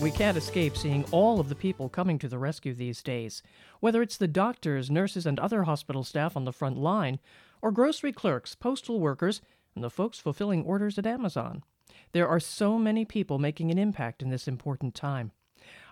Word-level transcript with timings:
We 0.00 0.12
can't 0.12 0.36
escape 0.36 0.76
seeing 0.76 1.04
all 1.10 1.40
of 1.40 1.48
the 1.48 1.56
people 1.56 1.88
coming 1.88 2.20
to 2.20 2.28
the 2.28 2.38
rescue 2.38 2.72
these 2.72 3.02
days, 3.02 3.42
whether 3.80 4.00
it's 4.00 4.16
the 4.16 4.28
doctors, 4.28 4.92
nurses, 4.92 5.26
and 5.26 5.40
other 5.40 5.64
hospital 5.64 6.04
staff 6.04 6.36
on 6.36 6.44
the 6.44 6.52
front 6.52 6.78
line, 6.78 7.18
or 7.60 7.72
grocery 7.72 8.12
clerks, 8.12 8.54
postal 8.54 9.00
workers, 9.00 9.40
and 9.74 9.82
the 9.82 9.90
folks 9.90 10.20
fulfilling 10.20 10.62
orders 10.62 10.98
at 10.98 11.06
Amazon. 11.06 11.64
There 12.12 12.28
are 12.28 12.38
so 12.38 12.78
many 12.78 13.04
people 13.04 13.40
making 13.40 13.72
an 13.72 13.78
impact 13.78 14.22
in 14.22 14.30
this 14.30 14.46
important 14.46 14.94
time. 14.94 15.32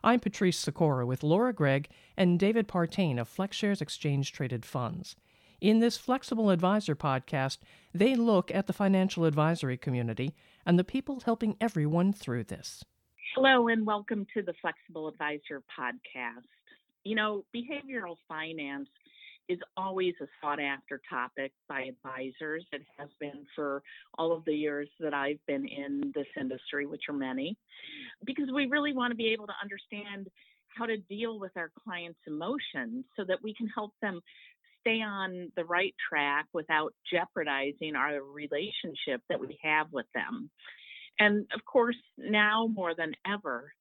I'm 0.04 0.20
Patrice 0.20 0.56
Sikora 0.56 1.04
with 1.04 1.24
Laura 1.24 1.52
Gregg 1.52 1.88
and 2.16 2.38
David 2.38 2.68
Partain 2.68 3.18
of 3.20 3.28
FlexShares 3.28 3.82
Exchange 3.82 4.30
Traded 4.30 4.64
Funds. 4.64 5.16
In 5.60 5.80
this 5.80 5.98
Flexible 5.98 6.50
Advisor 6.50 6.94
podcast, 6.94 7.58
they 7.92 8.14
look 8.14 8.54
at 8.54 8.68
the 8.68 8.72
financial 8.72 9.24
advisory 9.24 9.76
community 9.76 10.32
and 10.64 10.78
the 10.78 10.84
people 10.84 11.22
helping 11.24 11.56
everyone 11.60 12.12
through 12.12 12.44
this. 12.44 12.84
Hello, 13.34 13.68
and 13.68 13.84
welcome 13.84 14.26
to 14.34 14.42
the 14.42 14.54
Flexible 14.62 15.08
Advisor 15.08 15.62
podcast. 15.78 16.46
You 17.04 17.16
know, 17.16 17.44
behavioral 17.54 18.16
finance 18.28 18.88
is 19.48 19.58
always 19.76 20.14
a 20.22 20.26
sought 20.40 20.60
after 20.60 21.00
topic 21.08 21.52
by 21.68 21.82
advisors. 21.82 22.64
It 22.72 22.82
has 22.98 23.08
been 23.20 23.44
for 23.54 23.82
all 24.16 24.32
of 24.32 24.44
the 24.46 24.54
years 24.54 24.88
that 25.00 25.12
I've 25.12 25.44
been 25.46 25.66
in 25.66 26.12
this 26.14 26.26
industry, 26.38 26.86
which 26.86 27.02
are 27.08 27.14
many, 27.14 27.56
because 28.24 28.48
we 28.54 28.66
really 28.66 28.94
want 28.94 29.10
to 29.10 29.16
be 29.16 29.32
able 29.32 29.46
to 29.48 29.54
understand 29.62 30.28
how 30.68 30.86
to 30.86 30.96
deal 30.96 31.38
with 31.38 31.52
our 31.56 31.70
clients' 31.84 32.20
emotions 32.26 33.04
so 33.16 33.24
that 33.24 33.42
we 33.42 33.54
can 33.54 33.68
help 33.68 33.92
them 34.00 34.20
stay 34.80 35.02
on 35.02 35.50
the 35.56 35.64
right 35.64 35.94
track 36.08 36.46
without 36.52 36.94
jeopardizing 37.12 37.96
our 37.96 38.22
relationship 38.22 39.20
that 39.28 39.40
we 39.40 39.58
have 39.62 39.88
with 39.92 40.06
them. 40.14 40.48
And 41.18 41.46
of 41.54 41.64
course, 41.64 41.96
now 42.18 42.66
more 42.66 42.94
than 42.94 43.12
ever, 43.26 43.72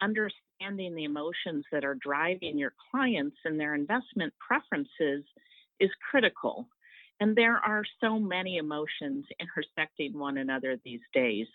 understanding 0.00 0.94
the 0.94 1.04
emotions 1.04 1.64
that 1.72 1.84
are 1.84 1.94
driving 1.94 2.58
your 2.58 2.74
clients 2.90 3.36
and 3.44 3.58
their 3.58 3.74
investment 3.74 4.32
preferences 4.40 5.24
is 5.80 5.90
critical. 6.10 6.68
And 7.20 7.36
there 7.36 7.56
are 7.56 7.84
so 8.00 8.18
many 8.18 8.56
emotions 8.56 9.24
intersecting 9.38 10.18
one 10.18 10.38
another 10.38 10.76
these 10.84 11.00
days 11.14 11.46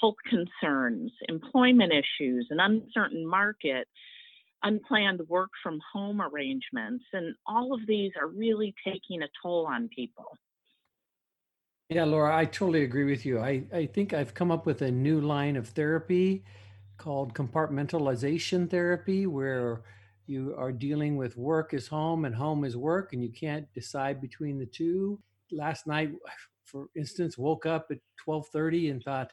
health 0.00 0.16
concerns, 0.28 1.12
employment 1.28 1.92
issues, 1.92 2.46
an 2.50 2.60
uncertain 2.60 3.26
market, 3.26 3.88
unplanned 4.62 5.20
work 5.28 5.50
from 5.62 5.80
home 5.92 6.20
arrangements, 6.20 7.04
and 7.12 7.34
all 7.46 7.72
of 7.72 7.80
these 7.86 8.12
are 8.20 8.28
really 8.28 8.74
taking 8.86 9.22
a 9.22 9.28
toll 9.42 9.66
on 9.66 9.88
people. 9.88 10.36
Yeah, 11.94 12.04
Laura, 12.04 12.34
I 12.34 12.46
totally 12.46 12.84
agree 12.84 13.04
with 13.04 13.26
you. 13.26 13.38
I, 13.38 13.64
I 13.70 13.84
think 13.84 14.14
I've 14.14 14.32
come 14.32 14.50
up 14.50 14.64
with 14.64 14.80
a 14.80 14.90
new 14.90 15.20
line 15.20 15.56
of 15.56 15.68
therapy 15.68 16.42
called 16.96 17.34
compartmentalization 17.34 18.70
therapy, 18.70 19.26
where 19.26 19.82
you 20.26 20.54
are 20.56 20.72
dealing 20.72 21.16
with 21.18 21.36
work 21.36 21.74
is 21.74 21.88
home 21.88 22.24
and 22.24 22.34
home 22.34 22.64
is 22.64 22.78
work, 22.78 23.12
and 23.12 23.22
you 23.22 23.30
can't 23.30 23.70
decide 23.74 24.22
between 24.22 24.58
the 24.58 24.64
two. 24.64 25.20
Last 25.50 25.86
night, 25.86 26.12
for 26.64 26.86
instance, 26.96 27.36
woke 27.36 27.66
up 27.66 27.88
at 27.90 27.98
12:30 28.26 28.90
and 28.90 29.02
thought, 29.02 29.30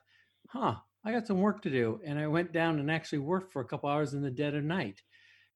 "Huh, 0.49 0.75
I 1.05 1.13
got 1.13 1.27
some 1.27 1.39
work 1.39 1.61
to 1.61 1.69
do," 1.69 2.01
and 2.03 2.19
I 2.19 2.27
went 2.27 2.51
down 2.51 2.79
and 2.79 2.91
actually 2.91 3.19
worked 3.19 3.53
for 3.53 3.61
a 3.61 3.65
couple 3.65 3.89
hours 3.89 4.13
in 4.13 4.21
the 4.21 4.31
dead 4.31 4.53
of 4.55 4.65
night. 4.65 5.01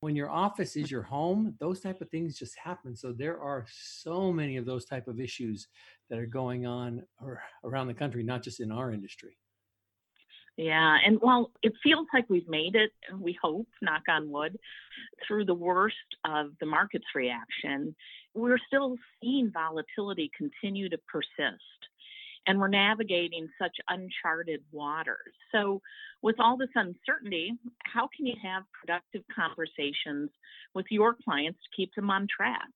When 0.04 0.18
your 0.18 0.30
office 0.30 0.76
is 0.76 0.92
your 0.92 1.02
home, 1.02 1.56
those 1.62 1.80
type 1.80 2.02
of 2.02 2.10
things 2.10 2.38
just 2.38 2.58
happen. 2.58 2.94
So 2.94 3.14
there 3.14 3.40
are 3.40 3.66
so 3.72 4.34
many 4.34 4.58
of 4.58 4.66
those 4.66 4.84
type 4.84 5.08
of 5.08 5.18
issues 5.18 5.70
that 6.10 6.20
are 6.20 6.26
going 6.26 6.66
on 6.66 7.04
around 7.64 7.88
the 7.88 7.94
country, 7.94 8.22
not 8.22 8.44
just 8.44 8.60
in 8.60 8.70
our 8.70 8.92
industry. 8.92 9.38
Yeah, 10.58 10.98
and 11.06 11.22
while 11.22 11.52
it 11.62 11.72
feels 11.82 12.06
like 12.14 12.30
we've 12.30 12.50
made 12.50 12.76
it, 12.76 12.92
we 13.18 13.38
hope, 13.42 13.70
knock 13.82 14.02
on 14.10 14.30
wood, 14.30 14.60
through 15.26 15.46
the 15.46 15.54
worst 15.54 15.96
of 16.26 16.48
the 16.60 16.66
market's 16.66 17.08
reaction, 17.16 17.96
we're 18.34 18.60
still 18.68 18.98
seeing 19.22 19.54
volatility 19.54 20.30
continue 20.38 20.90
to 20.90 20.98
persist. 21.08 21.64
And 22.46 22.60
we're 22.60 22.68
navigating 22.68 23.48
such 23.60 23.76
uncharted 23.88 24.62
waters. 24.72 25.34
So, 25.52 25.82
with 26.22 26.36
all 26.40 26.58
this 26.58 26.70
uncertainty, 26.76 27.54
how 27.84 28.10
can 28.16 28.26
you 28.26 28.36
have 28.42 28.64
productive 28.72 29.24
conversations 29.34 30.30
with 30.74 30.86
your 30.90 31.16
clients 31.24 31.60
to 31.60 31.76
keep 31.76 31.94
them 31.96 32.10
on 32.10 32.28
track? 32.34 32.70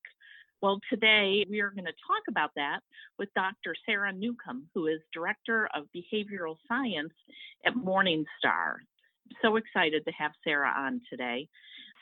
Well, 0.60 0.80
today 0.90 1.46
we 1.48 1.60
are 1.60 1.70
going 1.70 1.84
to 1.84 1.92
talk 1.92 2.24
about 2.28 2.50
that 2.56 2.80
with 3.18 3.32
Dr. 3.34 3.74
Sarah 3.86 4.12
Newcomb, 4.12 4.64
who 4.74 4.88
is 4.88 5.00
Director 5.14 5.68
of 5.74 5.84
Behavioral 5.94 6.56
Science 6.66 7.12
at 7.64 7.74
Morningstar. 7.74 8.76
So 9.40 9.56
excited 9.56 10.04
to 10.04 10.12
have 10.12 10.32
Sarah 10.42 10.72
on 10.76 11.00
today. 11.08 11.48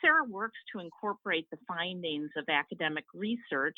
Sarah 0.01 0.23
works 0.23 0.57
to 0.71 0.79
incorporate 0.79 1.47
the 1.51 1.57
findings 1.67 2.29
of 2.35 2.45
academic 2.49 3.05
research 3.13 3.77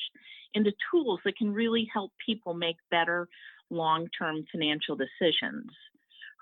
into 0.53 0.71
tools 0.91 1.19
that 1.25 1.37
can 1.37 1.53
really 1.53 1.87
help 1.93 2.11
people 2.25 2.53
make 2.53 2.77
better 2.89 3.27
long 3.69 4.07
term 4.17 4.45
financial 4.51 4.95
decisions. 4.95 5.71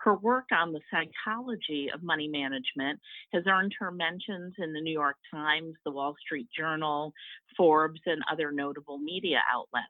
Her 0.04 0.16
work 0.16 0.46
on 0.52 0.72
the 0.72 0.80
psychology 0.92 1.90
of 1.94 2.04
money 2.04 2.28
management 2.28 3.00
has 3.34 3.44
earned 3.48 3.74
her 3.80 3.92
mentions 3.92 4.54
in 4.58 4.72
the 4.72 4.80
New 4.80 4.94
York 4.94 5.18
Times, 5.32 5.74
the 5.84 5.92
Wall 5.92 6.16
Street 6.24 6.48
Journal, 6.56 7.14
Forbes, 7.58 8.00
and 8.06 8.22
other 8.32 8.52
notable 8.52 9.00
media 9.00 9.40
outlets. 9.52 9.88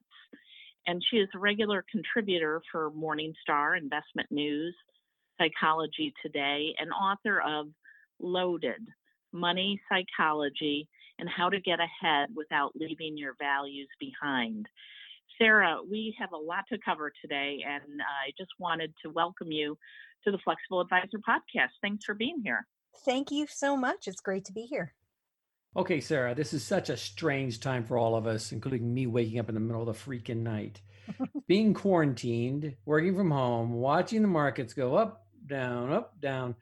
And 0.88 1.04
she 1.12 1.18
is 1.18 1.28
a 1.36 1.40
regular 1.40 1.84
contributor 1.92 2.62
for 2.72 2.90
Morningstar 2.92 3.78
Investment 3.78 4.32
News, 4.32 4.74
Psychology 5.38 6.14
Today, 6.24 6.74
and 6.80 6.90
author 6.92 7.42
of 7.42 7.68
Loaded 8.20 8.88
Money 9.34 9.80
Psychology 9.90 10.88
and 11.20 11.30
How 11.30 11.50
to 11.50 11.60
Get 11.60 11.80
Ahead 11.80 12.30
Without 12.36 12.72
Leaving 12.76 13.18
Your 13.18 13.36
Values 13.38 13.90
Behind. 14.00 14.68
Sarah, 15.38 15.78
we 15.90 16.16
have 16.20 16.32
a 16.32 16.38
lot 16.38 16.66
to 16.72 16.78
cover 16.84 17.12
today, 17.22 17.64
and 17.68 18.02
I 18.02 18.32
just 18.38 18.52
wanted 18.60 18.94
to 19.04 19.12
welcome 19.12 19.52
you 19.52 19.78
to 20.24 20.32
the 20.32 20.40
Flexible 20.40 20.82
Advisor 20.82 21.20
podcast. 21.28 21.70
Thanks 21.82 22.06
for 22.06 22.16
being 22.16 22.42
here. 22.44 22.66
Thank 23.06 23.30
you 23.32 23.46
so 23.48 23.78
much. 23.78 24.08
It's 24.08 24.22
great 24.22 24.46
to 24.46 24.54
be 24.54 24.62
here. 24.62 24.94
Okay, 25.76 26.00
Sarah, 26.00 26.34
this 26.34 26.54
is 26.54 26.64
such 26.64 26.90
a 26.90 26.98
strange 26.98 27.60
time 27.60 27.84
for 27.84 27.98
all 27.98 28.16
of 28.16 28.26
us, 28.26 28.52
including 28.52 28.92
me 28.92 29.06
waking 29.06 29.38
up 29.38 29.50
in 29.50 29.54
the 29.54 29.62
middle 29.62 29.88
of 29.88 29.96
the 29.96 30.12
freaking 30.12 30.42
night. 30.42 30.82
Being 31.48 31.74
quarantined, 31.74 32.76
working 32.86 33.16
from 33.16 33.30
home, 33.30 33.74
watching 33.74 34.24
the 34.24 34.28
markets 34.28 34.74
go 34.74 34.96
up, 34.96 35.28
down, 35.46 35.92
up, 35.92 36.20
down. 36.20 36.56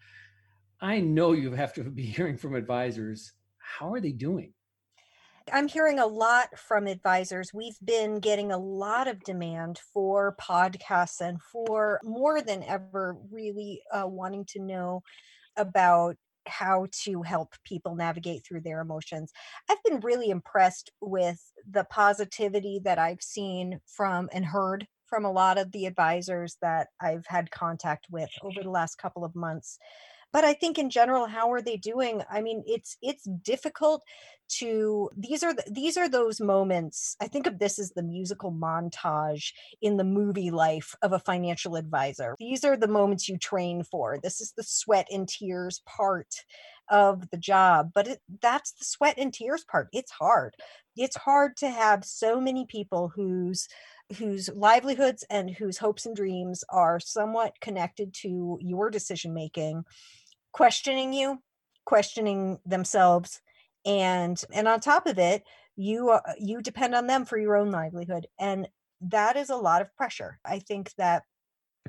I 0.81 0.99
know 0.99 1.31
you 1.31 1.53
have 1.53 1.73
to 1.75 1.83
be 1.83 2.03
hearing 2.05 2.37
from 2.37 2.55
advisors. 2.55 3.31
How 3.57 3.93
are 3.93 4.01
they 4.01 4.11
doing? 4.11 4.54
I'm 5.53 5.67
hearing 5.67 5.99
a 5.99 6.07
lot 6.07 6.57
from 6.57 6.87
advisors. 6.87 7.53
We've 7.53 7.77
been 7.83 8.19
getting 8.19 8.51
a 8.51 8.57
lot 8.57 9.07
of 9.07 9.23
demand 9.23 9.79
for 9.93 10.35
podcasts 10.41 11.21
and 11.21 11.41
for 11.41 11.99
more 12.03 12.41
than 12.41 12.63
ever, 12.63 13.15
really 13.31 13.81
uh, 13.91 14.07
wanting 14.07 14.45
to 14.49 14.59
know 14.59 15.03
about 15.55 16.15
how 16.47 16.87
to 17.03 17.21
help 17.21 17.55
people 17.63 17.95
navigate 17.95 18.43
through 18.45 18.61
their 18.61 18.81
emotions. 18.81 19.31
I've 19.69 19.83
been 19.83 19.99
really 19.99 20.29
impressed 20.29 20.91
with 20.99 21.39
the 21.69 21.83
positivity 21.85 22.79
that 22.83 22.99
I've 22.99 23.21
seen 23.21 23.79
from 23.85 24.29
and 24.31 24.45
heard 24.45 24.87
from 25.05 25.25
a 25.25 25.31
lot 25.31 25.57
of 25.59 25.71
the 25.71 25.85
advisors 25.85 26.57
that 26.61 26.87
I've 26.99 27.25
had 27.27 27.51
contact 27.51 28.07
with 28.09 28.29
over 28.41 28.63
the 28.63 28.69
last 28.71 28.95
couple 28.95 29.23
of 29.23 29.35
months 29.35 29.77
but 30.33 30.43
i 30.43 30.53
think 30.53 30.77
in 30.77 30.89
general 30.89 31.25
how 31.25 31.51
are 31.51 31.61
they 31.61 31.77
doing? 31.77 32.21
I 32.29 32.41
mean 32.41 32.63
it's 32.65 32.97
it's 33.01 33.23
difficult 33.23 34.03
to 34.47 35.09
these 35.17 35.43
are 35.43 35.53
the, 35.53 35.63
these 35.69 35.97
are 35.97 36.07
those 36.07 36.39
moments 36.39 37.15
i 37.19 37.27
think 37.27 37.47
of 37.47 37.57
this 37.57 37.79
as 37.79 37.91
the 37.91 38.03
musical 38.03 38.51
montage 38.51 39.53
in 39.81 39.97
the 39.97 40.03
movie 40.03 40.51
life 40.51 40.93
of 41.01 41.13
a 41.13 41.19
financial 41.19 41.75
advisor. 41.75 42.35
These 42.39 42.63
are 42.63 42.77
the 42.77 42.87
moments 42.87 43.27
you 43.27 43.37
train 43.37 43.83
for. 43.83 44.19
This 44.21 44.41
is 44.41 44.53
the 44.55 44.63
sweat 44.63 45.07
and 45.11 45.27
tears 45.27 45.81
part 45.85 46.33
of 46.89 47.29
the 47.31 47.37
job 47.37 47.91
but 47.95 48.07
it, 48.07 48.19
that's 48.41 48.73
the 48.73 48.85
sweat 48.85 49.15
and 49.17 49.33
tears 49.33 49.63
part. 49.63 49.89
It's 49.91 50.11
hard. 50.11 50.55
It's 50.95 51.17
hard 51.17 51.57
to 51.57 51.69
have 51.69 52.05
so 52.05 52.39
many 52.39 52.65
people 52.65 53.11
whose 53.13 53.67
whose 54.17 54.49
livelihoods 54.53 55.23
and 55.29 55.49
whose 55.49 55.77
hopes 55.77 56.05
and 56.05 56.15
dreams 56.15 56.63
are 56.69 56.99
somewhat 56.99 57.59
connected 57.59 58.13
to 58.13 58.57
your 58.61 58.89
decision 58.89 59.33
making 59.33 59.83
questioning 60.51 61.11
you, 61.11 61.39
questioning 61.85 62.59
themselves, 62.65 63.41
and 63.85 64.41
and 64.53 64.67
on 64.67 64.79
top 64.79 65.05
of 65.05 65.19
it, 65.19 65.43
you 65.75 66.11
uh, 66.11 66.21
you 66.39 66.61
depend 66.61 66.95
on 66.95 67.07
them 67.07 67.25
for 67.25 67.37
your 67.37 67.57
own 67.57 67.71
livelihood 67.71 68.27
and 68.39 68.67
that 69.01 69.35
is 69.35 69.49
a 69.49 69.55
lot 69.55 69.81
of 69.81 69.95
pressure. 69.95 70.39
I 70.45 70.59
think 70.59 70.93
that 70.95 71.23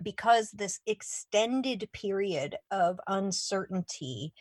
because 0.02 0.50
this 0.50 0.80
extended 0.86 1.88
period 1.92 2.56
of 2.70 3.00
uncertainty 3.06 4.34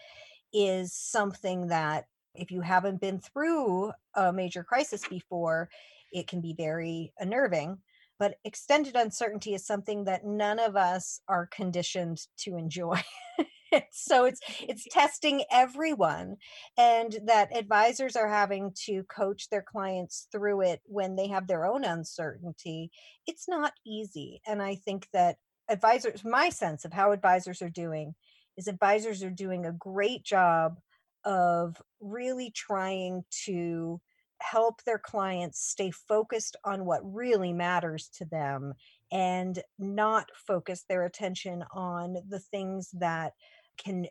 is 0.52 0.94
something 0.94 1.68
that 1.68 2.06
if 2.34 2.52
you 2.52 2.62
haven't 2.62 3.00
been 3.00 3.20
through 3.20 3.92
a 4.14 4.34
major 4.34 4.64
crisis 4.64 5.08
before 5.08 5.70
it 6.12 6.28
can 6.28 6.42
be 6.42 6.54
very 6.54 7.14
unnerving 7.20 7.78
but 8.18 8.36
extended 8.46 8.96
uncertainty 8.96 9.54
is 9.54 9.66
something 9.66 10.06
that 10.06 10.26
none 10.26 10.60
of 10.60 10.76
us 10.76 11.20
are 11.28 11.48
conditioned 11.48 12.20
to 12.38 12.56
enjoy. 12.56 13.02
So 13.92 14.24
it's 14.24 14.40
it's 14.62 14.86
testing 14.90 15.44
everyone 15.52 16.38
and 16.78 17.18
that 17.26 17.56
advisors 17.56 18.16
are 18.16 18.30
having 18.30 18.72
to 18.86 19.04
coach 19.04 19.50
their 19.50 19.64
clients 19.64 20.28
through 20.32 20.62
it 20.62 20.82
when 20.86 21.16
they 21.16 21.28
have 21.28 21.48
their 21.48 21.66
own 21.66 21.84
uncertainty 21.84 22.92
it's 23.28 23.50
not 23.50 23.74
easy 23.86 24.40
and 24.48 24.62
i 24.62 24.76
think 24.76 25.08
that 25.12 25.38
advisors 25.68 26.24
my 26.24 26.48
sense 26.50 26.86
of 26.86 26.94
how 26.94 27.12
advisors 27.12 27.62
are 27.62 27.70
doing 27.70 28.16
is 28.56 28.68
advisors 28.70 29.24
are 29.24 29.32
doing 29.32 29.66
a 29.66 29.74
great 29.74 30.24
job 30.24 30.78
of 31.26 31.82
really 32.00 32.52
trying 32.52 33.26
to 33.46 34.00
help 34.42 34.84
their 34.84 35.00
clients 35.00 35.62
stay 35.62 35.92
focused 35.92 36.56
on 36.64 36.86
what 36.86 37.02
really 37.04 37.54
matters 37.54 38.10
to 38.18 38.26
them 38.26 38.74
and 39.12 39.62
not 39.80 40.30
focus 40.36 40.84
their 40.88 41.06
attention 41.06 41.64
on 41.72 42.18
the 42.28 42.40
things 42.40 42.90
that 42.94 43.34
can 43.78 44.06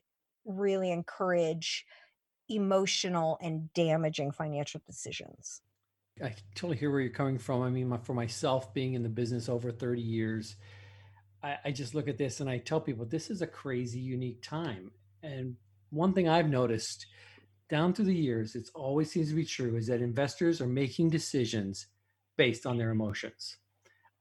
really 0.44 0.90
encourage 0.90 1.84
emotional 2.48 3.38
and 3.40 3.72
damaging 3.72 4.30
financial 4.30 4.80
decisions. 4.86 5.62
I 6.22 6.34
totally 6.54 6.76
hear 6.76 6.90
where 6.90 7.00
you're 7.00 7.10
coming 7.10 7.38
from. 7.38 7.62
I 7.62 7.70
mean, 7.70 7.96
for 8.02 8.14
myself, 8.14 8.72
being 8.72 8.94
in 8.94 9.02
the 9.02 9.08
business 9.08 9.48
over 9.48 9.72
30 9.72 10.00
years, 10.00 10.56
I, 11.42 11.56
I 11.64 11.70
just 11.72 11.94
look 11.94 12.08
at 12.08 12.18
this 12.18 12.40
and 12.40 12.48
I 12.48 12.58
tell 12.58 12.80
people 12.80 13.04
this 13.04 13.30
is 13.30 13.42
a 13.42 13.46
crazy, 13.46 13.98
unique 13.98 14.42
time. 14.42 14.92
And 15.22 15.56
one 15.90 16.12
thing 16.12 16.28
I've 16.28 16.48
noticed 16.48 17.06
down 17.74 17.92
through 17.92 18.04
the 18.04 18.14
years, 18.14 18.54
it 18.54 18.70
always 18.72 19.10
seems 19.10 19.30
to 19.30 19.34
be 19.34 19.44
true, 19.44 19.76
is 19.76 19.88
that 19.88 20.00
investors 20.00 20.60
are 20.60 20.66
making 20.68 21.10
decisions 21.10 21.88
based 22.36 22.66
on 22.66 22.78
their 22.78 22.92
emotions. 22.92 23.56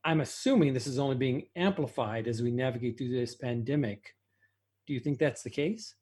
I'm 0.03 0.21
assuming 0.21 0.73
this 0.73 0.87
is 0.87 0.97
only 0.97 1.17
being 1.17 1.43
amplified 1.55 2.27
as 2.27 2.41
we 2.41 2.49
navigate 2.49 2.97
through 2.97 3.11
this 3.11 3.35
pandemic. 3.35 4.15
Do 4.87 4.93
you 4.95 4.99
think 4.99 5.19
that's 5.19 5.43
the 5.43 5.51
case? 5.51 5.93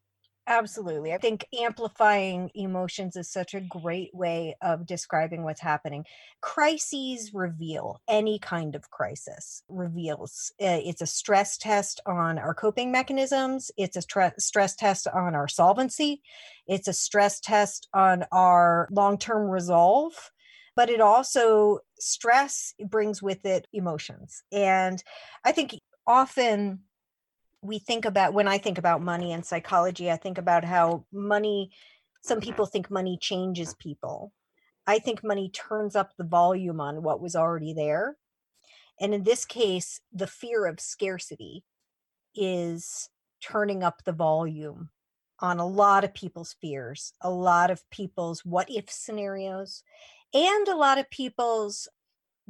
Absolutely. 0.48 1.14
I 1.14 1.18
think 1.18 1.46
amplifying 1.58 2.50
emotions 2.56 3.16
is 3.16 3.30
such 3.30 3.54
a 3.54 3.62
great 3.62 4.14
way 4.14 4.56
of 4.62 4.86
describing 4.88 5.44
what's 5.44 5.62
happening. 5.62 6.04
Crises 6.42 7.32
reveal 7.34 8.02
any 8.10 8.40
kind 8.40 8.76
of 8.76 8.90
crisis, 8.90 9.64
reveals 9.70 10.52
uh, 10.62 10.82
it's 10.84 11.02
a 11.02 11.06
stress 11.06 11.58
test 11.58 12.02
on 12.08 12.40
our 12.40 12.56
coping 12.56 12.92
mechanisms, 12.92 13.72
it's 13.78 13.96
a 13.96 14.02
stre- 14.02 14.40
stress 14.40 14.76
test 14.76 15.08
on 15.08 15.36
our 15.36 15.48
solvency, 15.48 16.22
it's 16.68 16.88
a 16.88 16.94
stress 16.94 17.40
test 17.40 17.88
on 17.94 18.26
our 18.32 18.90
long 18.92 19.18
term 19.18 19.50
resolve. 19.50 20.32
But 20.76 20.90
it 20.90 21.02
also, 21.02 21.80
stress 22.00 22.74
brings 22.90 23.22
with 23.22 23.46
it 23.46 23.68
emotions. 23.74 24.42
And 24.52 25.04
I 25.44 25.52
think 25.52 25.76
often 26.08 26.80
we 27.62 27.80
think 27.80 28.06
about 28.06 28.34
when 28.34 28.48
I 28.48 28.58
think 28.58 28.78
about 28.78 29.02
money 29.02 29.34
and 29.34 29.46
psychology, 29.46 30.10
I 30.10 30.18
think 30.18 30.38
about 30.38 30.64
how 30.64 31.06
money, 31.12 31.72
some 32.22 32.42
people 32.42 32.66
think 32.66 32.90
money 32.90 33.18
changes 33.22 33.76
people. 33.76 34.34
I 34.88 35.00
think 35.00 35.24
money 35.24 35.50
turns 35.50 35.96
up 35.96 36.12
the 36.18 36.24
volume 36.24 36.82
on 36.82 37.04
what 37.04 37.22
was 37.22 37.36
already 37.36 37.74
there. 37.74 38.18
And 39.00 39.14
in 39.14 39.24
this 39.24 39.46
case, 39.46 40.02
the 40.12 40.28
fear 40.28 40.66
of 40.66 40.80
scarcity 40.80 41.64
is 42.36 43.10
turning 43.42 43.84
up 43.84 44.04
the 44.04 44.12
volume 44.12 44.90
on 45.40 45.60
a 45.60 45.68
lot 45.68 46.04
of 46.04 46.14
people's 46.14 46.56
fears, 46.62 47.14
a 47.22 47.30
lot 47.30 47.72
of 47.72 47.88
people's 47.90 48.46
what 48.46 48.70
if 48.70 48.90
scenarios, 48.90 49.84
and 50.34 50.68
a 50.68 50.76
lot 50.76 50.98
of 50.98 51.10
people's 51.10 51.88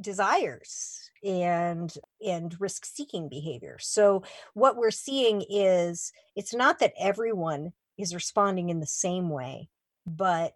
desires 0.00 1.10
and 1.24 1.92
and 2.24 2.60
risk 2.60 2.84
seeking 2.84 3.28
behavior. 3.28 3.76
So 3.80 4.24
what 4.54 4.76
we're 4.76 4.90
seeing 4.90 5.44
is 5.48 6.12
it's 6.36 6.54
not 6.54 6.78
that 6.80 6.94
everyone 6.98 7.72
is 7.98 8.14
responding 8.14 8.70
in 8.70 8.80
the 8.80 8.86
same 8.86 9.28
way 9.28 9.68
but 10.06 10.54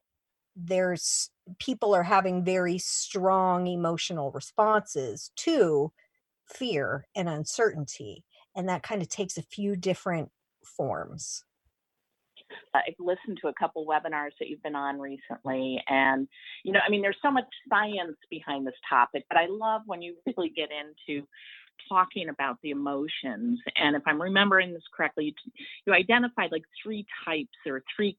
there's 0.57 1.31
people 1.59 1.95
are 1.95 2.03
having 2.03 2.45
very 2.45 2.79
strong 2.79 3.67
emotional 3.67 4.31
responses 4.33 5.31
to 5.37 5.93
fear 6.47 7.07
and 7.15 7.29
uncertainty 7.29 8.25
and 8.55 8.69
that 8.69 8.83
kind 8.83 9.03
of 9.03 9.09
takes 9.09 9.37
a 9.37 9.43
few 9.43 9.77
different 9.77 10.31
forms 10.65 11.45
I've 12.75 12.95
listened 12.99 13.39
to 13.43 13.49
a 13.49 13.53
couple 13.55 13.87
webinars 13.87 14.33
that 14.39 14.49
you've 14.49 14.63
been 14.63 14.77
on 14.77 14.99
recently, 14.99 15.83
and 15.89 16.29
you 16.65 16.73
know, 16.73 16.81
I 16.87 16.91
mean, 16.91 17.03
there's 17.03 17.17
so 17.23 17.31
much 17.31 17.47
science 17.69 18.17
behind 18.31 18.67
this 18.67 18.75
topic, 18.89 19.25
but 19.29 19.39
I 19.39 19.47
love 19.49 19.83
when 19.87 20.03
you 20.03 20.17
really 20.27 20.51
get 20.51 20.69
into 20.71 21.27
talking 21.89 22.29
about 22.29 22.59
the 22.63 22.71
emotions. 22.71 23.61
And 23.77 23.97
if 23.97 24.03
I'm 24.07 24.21
remembering 24.21 24.73
this 24.73 24.83
correctly, 24.97 25.27
you, 25.27 25.53
you 25.87 25.93
identified 25.93 26.53
like 26.53 26.65
three 26.83 27.07
types 27.25 27.57
or 27.67 27.83
three 27.95 28.17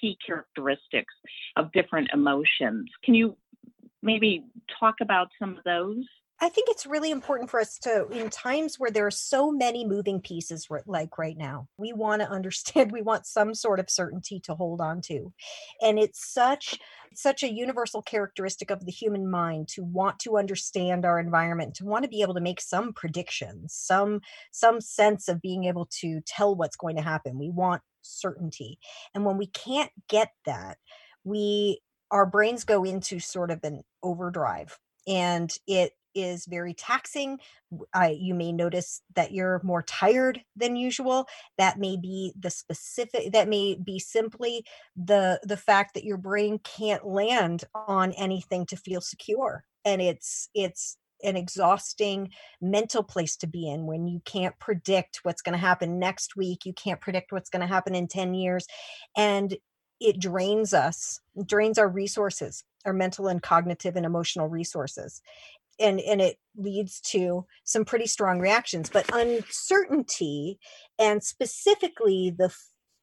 key 0.00 0.16
characteristics 0.24 1.14
of 1.56 1.72
different 1.72 2.10
emotions. 2.12 2.88
Can 3.04 3.14
you 3.14 3.36
maybe 4.02 4.44
talk 4.78 4.96
about 5.00 5.28
some 5.38 5.56
of 5.56 5.64
those? 5.64 6.04
I 6.42 6.48
think 6.48 6.68
it's 6.70 6.86
really 6.86 7.10
important 7.10 7.50
for 7.50 7.60
us 7.60 7.78
to, 7.80 8.08
in 8.08 8.30
times 8.30 8.76
where 8.78 8.90
there 8.90 9.06
are 9.06 9.10
so 9.10 9.52
many 9.52 9.86
moving 9.86 10.20
pieces, 10.22 10.68
like 10.86 11.18
right 11.18 11.36
now, 11.36 11.68
we 11.76 11.92
want 11.92 12.22
to 12.22 12.30
understand, 12.30 12.92
we 12.92 13.02
want 13.02 13.26
some 13.26 13.54
sort 13.54 13.78
of 13.78 13.90
certainty 13.90 14.40
to 14.44 14.54
hold 14.54 14.80
on 14.80 15.02
to. 15.02 15.34
And 15.82 15.98
it's 15.98 16.32
such, 16.32 16.78
such 17.14 17.42
a 17.42 17.52
universal 17.52 18.00
characteristic 18.00 18.70
of 18.70 18.86
the 18.86 18.92
human 18.92 19.30
mind 19.30 19.68
to 19.68 19.84
want 19.84 20.18
to 20.20 20.38
understand 20.38 21.04
our 21.04 21.20
environment, 21.20 21.74
to 21.74 21.84
want 21.84 22.04
to 22.04 22.08
be 22.08 22.22
able 22.22 22.34
to 22.34 22.40
make 22.40 22.62
some 22.62 22.94
predictions, 22.94 23.74
some, 23.74 24.20
some 24.50 24.80
sense 24.80 25.28
of 25.28 25.42
being 25.42 25.64
able 25.64 25.88
to 26.00 26.20
tell 26.26 26.56
what's 26.56 26.76
going 26.76 26.96
to 26.96 27.02
happen. 27.02 27.38
We 27.38 27.50
want 27.50 27.82
certainty. 28.00 28.78
And 29.14 29.26
when 29.26 29.36
we 29.36 29.46
can't 29.46 29.92
get 30.08 30.30
that, 30.46 30.78
we, 31.22 31.82
our 32.10 32.24
brains 32.24 32.64
go 32.64 32.82
into 32.82 33.20
sort 33.20 33.50
of 33.50 33.60
an 33.62 33.82
overdrive 34.02 34.78
and 35.06 35.52
it 35.66 35.92
is 36.14 36.46
very 36.46 36.74
taxing. 36.74 37.38
Uh, 37.94 38.10
you 38.12 38.34
may 38.34 38.52
notice 38.52 39.02
that 39.14 39.32
you're 39.32 39.60
more 39.64 39.82
tired 39.82 40.40
than 40.56 40.76
usual. 40.76 41.26
That 41.58 41.78
may 41.78 41.96
be 41.96 42.32
the 42.38 42.50
specific. 42.50 43.32
That 43.32 43.48
may 43.48 43.76
be 43.76 43.98
simply 43.98 44.64
the 44.96 45.40
the 45.42 45.56
fact 45.56 45.94
that 45.94 46.04
your 46.04 46.18
brain 46.18 46.58
can't 46.64 47.06
land 47.06 47.64
on 47.74 48.12
anything 48.12 48.66
to 48.66 48.76
feel 48.76 49.00
secure, 49.00 49.64
and 49.84 50.00
it's 50.02 50.48
it's 50.54 50.96
an 51.22 51.36
exhausting 51.36 52.30
mental 52.60 53.02
place 53.02 53.36
to 53.36 53.46
be 53.46 53.68
in 53.68 53.86
when 53.86 54.06
you 54.06 54.20
can't 54.24 54.58
predict 54.58 55.20
what's 55.22 55.42
going 55.42 55.52
to 55.52 55.58
happen 55.58 55.98
next 55.98 56.36
week 56.36 56.64
you 56.64 56.72
can't 56.72 57.00
predict 57.00 57.32
what's 57.32 57.50
going 57.50 57.60
to 57.60 57.66
happen 57.66 57.94
in 57.94 58.08
10 58.08 58.34
years 58.34 58.66
and 59.16 59.56
it 60.00 60.18
drains 60.18 60.72
us 60.72 61.20
drains 61.46 61.78
our 61.78 61.88
resources 61.88 62.64
our 62.86 62.92
mental 62.92 63.28
and 63.28 63.42
cognitive 63.42 63.96
and 63.96 64.06
emotional 64.06 64.48
resources 64.48 65.20
and 65.80 66.00
and 66.00 66.20
it 66.20 66.36
leads 66.56 67.00
to 67.00 67.46
some 67.64 67.84
pretty 67.84 68.06
strong 68.06 68.40
reactions 68.40 68.90
but 68.90 69.08
uncertainty 69.14 70.58
and 70.98 71.22
specifically 71.22 72.30
the 72.36 72.54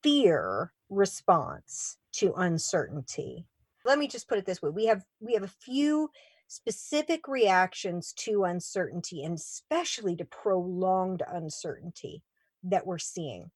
fear 0.04 0.72
response 0.90 1.98
to 2.14 2.34
uncertainty. 2.36 3.46
Let 3.86 4.00
me 4.00 4.08
just 4.08 4.28
put 4.28 4.38
it 4.38 4.46
this 4.46 4.62
way 4.62 4.70
we 4.70 4.86
have 4.86 5.04
we 5.20 5.34
have 5.34 5.44
a 5.44 5.48
few 5.48 6.10
specific 6.48 7.28
reactions 7.28 8.14
to 8.14 8.46
uncertainty 8.46 9.24
and 9.24 9.38
especially 9.38 10.16
to 10.16 10.26
prolonged 10.26 11.22
uncertainty 11.28 12.24
that 12.64 12.86
we're 12.86 12.98
seeing. 12.98 13.52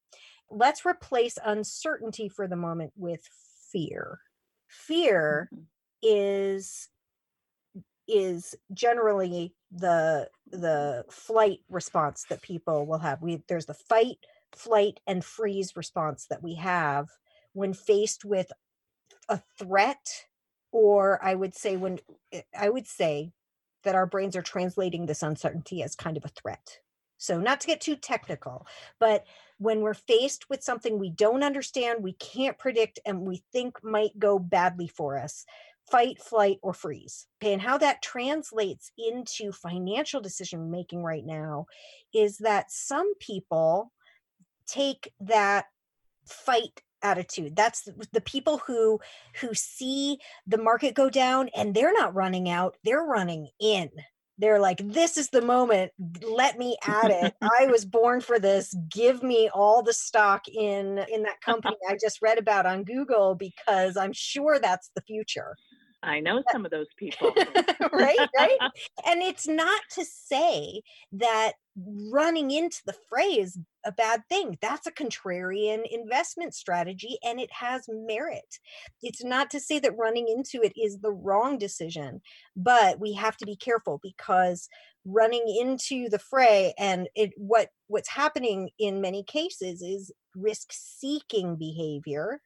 Let's 0.50 0.86
replace 0.86 1.38
uncertainty 1.44 2.28
for 2.28 2.48
the 2.48 2.58
moment 2.58 2.92
with 2.98 3.22
fear. 3.72 4.20
Fear 4.68 5.50
mm-hmm. 5.54 5.63
is 6.01 6.90
is 8.12 8.56
generally 8.74 9.53
the 9.72 10.30
the 10.51 11.06
flight 11.10 11.60
response 11.70 12.25
that 12.30 12.41
people 12.41 12.86
will 12.86 13.00
have. 13.00 13.22
We 13.22 13.44
there's 13.48 13.65
the 13.65 13.74
fight 13.74 14.18
flight 14.53 15.00
and 15.08 15.24
freeze 15.24 15.75
response 15.75 16.25
that 16.30 16.44
we 16.44 16.56
have 16.56 17.10
when 17.53 17.74
faced 17.74 18.25
with 18.25 18.51
a 19.30 19.41
threat 19.58 20.25
or 20.72 21.24
i 21.24 21.34
would 21.34 21.56
say 21.56 21.77
when 21.77 22.00
eh, 22.32 22.41
i 22.58 22.70
would 22.70 22.88
say 22.88 23.32
that 23.84 23.96
our 23.96 24.06
brains 24.06 24.36
are 24.36 24.41
translating 24.41 25.06
this 25.06 25.24
uncertainty 25.24 25.82
as 25.82 25.96
kind 25.96 26.15
of 26.15 26.24
a 26.24 26.27
threat. 26.27 26.77
So 27.18 27.39
not 27.39 27.62
to 27.62 27.68
get 27.68 27.82
too 27.82 27.96
technical 27.96 28.65
but 29.00 29.25
when 29.58 29.82
we're 29.82 29.94
faced 29.94 30.50
with 30.50 30.63
something 30.63 30.98
we 30.98 31.12
don't 31.12 31.44
understand 31.44 32.03
we 32.03 32.13
can't 32.13 32.58
predict 32.58 33.00
and 33.06 33.22
we 33.22 33.44
think 33.51 33.84
might 33.84 34.18
go 34.18 34.39
badly 34.39 34.88
for 34.88 35.18
us 35.18 35.46
fight, 35.91 36.21
flight, 36.21 36.57
or 36.62 36.74
freeze. 36.74 37.27
Okay, 37.41 37.53
and 37.53 37.62
how 37.62 37.77
that 37.77 38.01
translates 38.01 38.91
into 38.98 39.51
financial 39.51 40.21
decision 40.21 40.71
making 40.71 41.03
right 41.03 41.25
now 41.25 41.67
is 42.13 42.38
that 42.39 42.71
some 42.71 43.13
people 43.19 43.91
take 44.65 45.12
that 45.19 45.65
fight 46.25 46.81
attitude. 47.03 47.55
That's 47.55 47.83
the, 47.83 48.07
the, 48.13 48.21
people 48.21 48.60
who 48.60 49.00
who 49.41 49.53
see 49.53 50.19
the 50.48 50.57
market 50.57 50.93
go 50.93 51.10
down 51.10 51.50
and 51.55 51.74
they're 51.74 51.93
not 51.93 52.13
running 52.13 52.50
out 52.50 52.77
they're 52.83 53.03
running 53.03 53.50
in. 53.60 53.89
They're 54.38 54.60
like 54.60 54.77
this 54.83 55.17
is 55.17 55.29
the 55.29 55.41
moment. 55.41 55.91
Let 56.24 56.57
me 56.57 56.77
at 56.88 57.12
it. 57.12 57.33
I 57.41 57.65
was 57.67 57.86
born 57.86 58.21
for 58.21 58.39
this. 58.39 58.75
Give 58.89 59.24
me 59.24 59.50
all 59.53 59.83
the 59.83 59.93
stock 59.93 60.48
in 60.48 61.03
in 61.12 61.24
that 61.24 61.41
company 61.41 61.75
i 61.89 61.98
just 62.00 62.21
read 62.21 62.38
about 62.38 62.65
on 62.65 62.83
google 62.83 63.36
because 63.36 63.98
i'm 63.98 64.13
sure 64.13 64.60
that's 64.60 64.91
the 64.95 65.01
future 65.01 65.55
I 66.03 66.20
know 66.20 66.41
some 66.51 66.65
of 66.65 66.72
those 66.72 66.88
people. 66.98 67.34
right, 67.93 68.29
right. 68.38 68.58
And 69.05 69.22
it's 69.22 69.48
not 69.48 69.81
to 69.91 70.05
say 70.05 70.81
that 71.13 71.53
running 72.12 72.51
into 72.51 72.81
the 72.86 72.96
fray 73.08 73.39
is 73.39 73.58
a 73.86 73.91
bad 73.91 74.24
thing. 74.27 74.58
That's 74.62 74.88
a 74.88 74.91
contrarian 74.91 75.84
investment 75.89 76.53
strategy 76.53 77.17
and 77.24 77.39
it 77.39 77.51
has 77.51 77.86
merit. 77.88 78.60
It's 79.01 79.24
not 79.24 79.50
to 79.51 79.60
say 79.60 79.79
that 79.79 79.98
running 79.98 80.27
into 80.27 80.65
it 80.65 80.74
is 80.75 81.00
the 81.00 81.12
wrong 81.12 81.58
decision, 81.58 82.22
but 82.55 83.00
we 83.00 83.13
have 83.13 83.38
to 83.38 83.46
be 83.46 83.55
careful 83.55 84.00
because 84.01 84.67
running 85.05 85.43
into 85.60 86.10
the 86.10 86.20
fray 86.20 86.74
and 86.77 87.08
it 87.15 87.31
what 87.36 87.70
what's 87.88 88.10
happening 88.10 88.70
in 88.77 89.01
many 89.01 89.24
cases 89.24 89.81
is 89.81 90.12
risk 90.36 90.67
seeking 90.72 91.55
behavior 91.55 92.39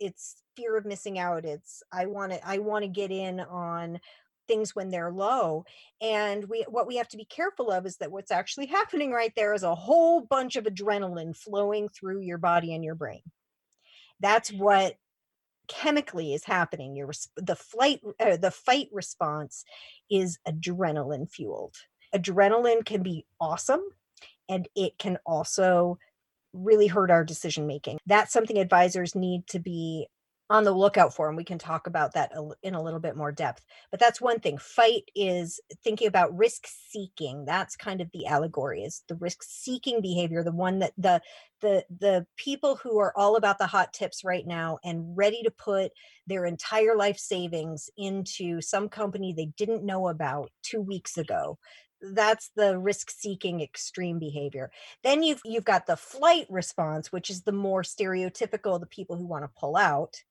it's 0.00 0.42
fear 0.56 0.76
of 0.76 0.84
missing 0.84 1.18
out 1.18 1.44
it's 1.44 1.82
i 1.92 2.06
want 2.06 2.32
to 2.32 2.48
i 2.48 2.58
want 2.58 2.82
to 2.82 2.88
get 2.88 3.10
in 3.10 3.40
on 3.40 3.98
things 4.46 4.74
when 4.74 4.90
they're 4.90 5.12
low 5.12 5.64
and 6.00 6.44
we 6.48 6.64
what 6.68 6.86
we 6.86 6.96
have 6.96 7.08
to 7.08 7.16
be 7.16 7.24
careful 7.24 7.70
of 7.70 7.86
is 7.86 7.96
that 7.96 8.10
what's 8.10 8.30
actually 8.30 8.66
happening 8.66 9.10
right 9.10 9.32
there 9.36 9.54
is 9.54 9.62
a 9.62 9.74
whole 9.74 10.20
bunch 10.20 10.56
of 10.56 10.64
adrenaline 10.64 11.36
flowing 11.36 11.88
through 11.88 12.20
your 12.20 12.38
body 12.38 12.74
and 12.74 12.84
your 12.84 12.94
brain. 12.94 13.22
That's 14.20 14.50
what 14.50 14.96
chemically 15.68 16.32
is 16.32 16.44
happening 16.44 16.94
your 16.94 17.10
the 17.36 17.56
flight 17.56 18.00
uh, 18.20 18.36
the 18.36 18.52
fight 18.52 18.88
response 18.92 19.64
is 20.10 20.38
adrenaline 20.46 21.30
fueled. 21.30 21.74
Adrenaline 22.14 22.84
can 22.84 23.02
be 23.02 23.26
awesome 23.40 23.82
and 24.48 24.68
it 24.76 24.96
can 24.98 25.18
also 25.26 25.98
really 26.56 26.86
hurt 26.86 27.10
our 27.10 27.24
decision 27.24 27.66
making. 27.66 27.98
That's 28.06 28.32
something 28.32 28.58
advisors 28.58 29.14
need 29.14 29.46
to 29.48 29.58
be 29.58 30.08
on 30.48 30.62
the 30.62 30.70
lookout 30.70 31.12
for 31.12 31.26
and 31.26 31.36
we 31.36 31.42
can 31.42 31.58
talk 31.58 31.88
about 31.88 32.14
that 32.14 32.30
in 32.62 32.74
a 32.74 32.82
little 32.82 33.00
bit 33.00 33.16
more 33.16 33.32
depth. 33.32 33.64
But 33.90 33.98
that's 33.98 34.20
one 34.20 34.38
thing. 34.38 34.58
Fight 34.58 35.02
is 35.16 35.58
thinking 35.82 36.06
about 36.06 36.36
risk 36.36 36.66
seeking. 36.66 37.44
That's 37.44 37.74
kind 37.74 38.00
of 38.00 38.08
the 38.12 38.26
allegory 38.26 38.82
is 38.82 39.02
the 39.08 39.16
risk 39.16 39.42
seeking 39.42 40.00
behavior 40.00 40.44
the 40.44 40.52
one 40.52 40.78
that 40.78 40.92
the 40.96 41.20
the 41.62 41.84
the 41.98 42.26
people 42.36 42.76
who 42.76 42.98
are 42.98 43.12
all 43.16 43.36
about 43.36 43.58
the 43.58 43.66
hot 43.66 43.92
tips 43.92 44.22
right 44.24 44.46
now 44.46 44.78
and 44.84 45.16
ready 45.16 45.42
to 45.42 45.50
put 45.50 45.90
their 46.26 46.44
entire 46.44 46.94
life 46.94 47.18
savings 47.18 47.90
into 47.96 48.60
some 48.60 48.88
company 48.88 49.32
they 49.32 49.46
didn't 49.56 49.84
know 49.84 50.08
about 50.08 50.50
2 50.62 50.80
weeks 50.80 51.16
ago 51.18 51.58
that's 52.00 52.50
the 52.56 52.78
risk 52.78 53.10
seeking 53.10 53.60
extreme 53.60 54.18
behavior. 54.18 54.70
Then 55.02 55.22
you've 55.22 55.40
you've 55.44 55.64
got 55.64 55.86
the 55.86 55.96
flight 55.96 56.46
response 56.50 57.10
which 57.12 57.30
is 57.30 57.42
the 57.42 57.52
more 57.52 57.82
stereotypical 57.82 58.78
the 58.78 58.86
people 58.86 59.16
who 59.16 59.26
want 59.26 59.44
to 59.44 59.50
pull 59.58 59.76
out. 59.76 60.22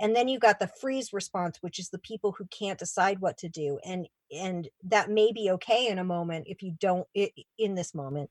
And 0.00 0.14
then 0.14 0.28
you've 0.28 0.40
got 0.40 0.60
the 0.60 0.70
freeze 0.80 1.12
response 1.12 1.58
which 1.60 1.78
is 1.78 1.90
the 1.90 1.98
people 1.98 2.32
who 2.32 2.46
can't 2.46 2.78
decide 2.78 3.20
what 3.20 3.38
to 3.38 3.48
do. 3.48 3.78
And 3.84 4.08
and 4.30 4.68
that 4.84 5.10
may 5.10 5.32
be 5.32 5.50
okay 5.52 5.88
in 5.88 5.98
a 5.98 6.04
moment 6.04 6.46
if 6.48 6.62
you 6.62 6.74
don't 6.78 7.06
in 7.58 7.74
this 7.74 7.94
moment 7.94 8.30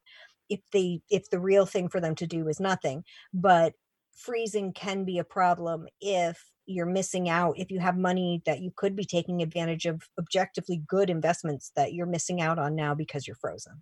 if 0.49 0.61
they 0.71 1.01
if 1.09 1.29
the 1.29 1.39
real 1.39 1.65
thing 1.65 1.89
for 1.89 1.99
them 1.99 2.15
to 2.15 2.27
do 2.27 2.47
is 2.47 2.59
nothing. 2.59 3.03
But 3.33 3.73
freezing 4.17 4.73
can 4.73 5.05
be 5.05 5.19
a 5.19 5.23
problem 5.23 5.87
if 6.01 6.43
you're 6.65 6.85
missing 6.85 7.29
out 7.29 7.57
if 7.57 7.71
you 7.71 7.79
have 7.79 7.97
money 7.97 8.41
that 8.45 8.59
you 8.59 8.71
could 8.75 8.95
be 8.95 9.05
taking 9.05 9.41
advantage 9.41 9.85
of 9.85 10.01
objectively 10.19 10.81
good 10.87 11.09
investments 11.09 11.71
that 11.75 11.93
you're 11.93 12.05
missing 12.05 12.41
out 12.41 12.59
on 12.59 12.75
now 12.75 12.93
because 12.93 13.25
you're 13.25 13.37
frozen 13.37 13.81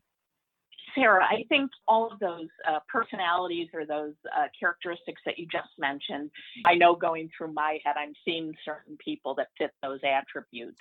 Sarah, 0.95 1.25
I 1.25 1.43
think 1.49 1.69
all 1.87 2.09
of 2.11 2.19
those 2.19 2.47
uh, 2.67 2.79
personalities 2.87 3.67
or 3.73 3.85
those 3.85 4.13
uh, 4.35 4.45
characteristics 4.57 5.21
that 5.25 5.37
you 5.37 5.45
just 5.51 5.67
mentioned, 5.77 6.31
I 6.65 6.75
know 6.75 6.95
going 6.95 7.29
through 7.37 7.53
my 7.53 7.79
head, 7.83 7.95
I'm 7.97 8.13
seeing 8.23 8.53
certain 8.63 8.97
people 9.03 9.35
that 9.35 9.47
fit 9.57 9.71
those 9.83 9.99
attributes. 10.05 10.79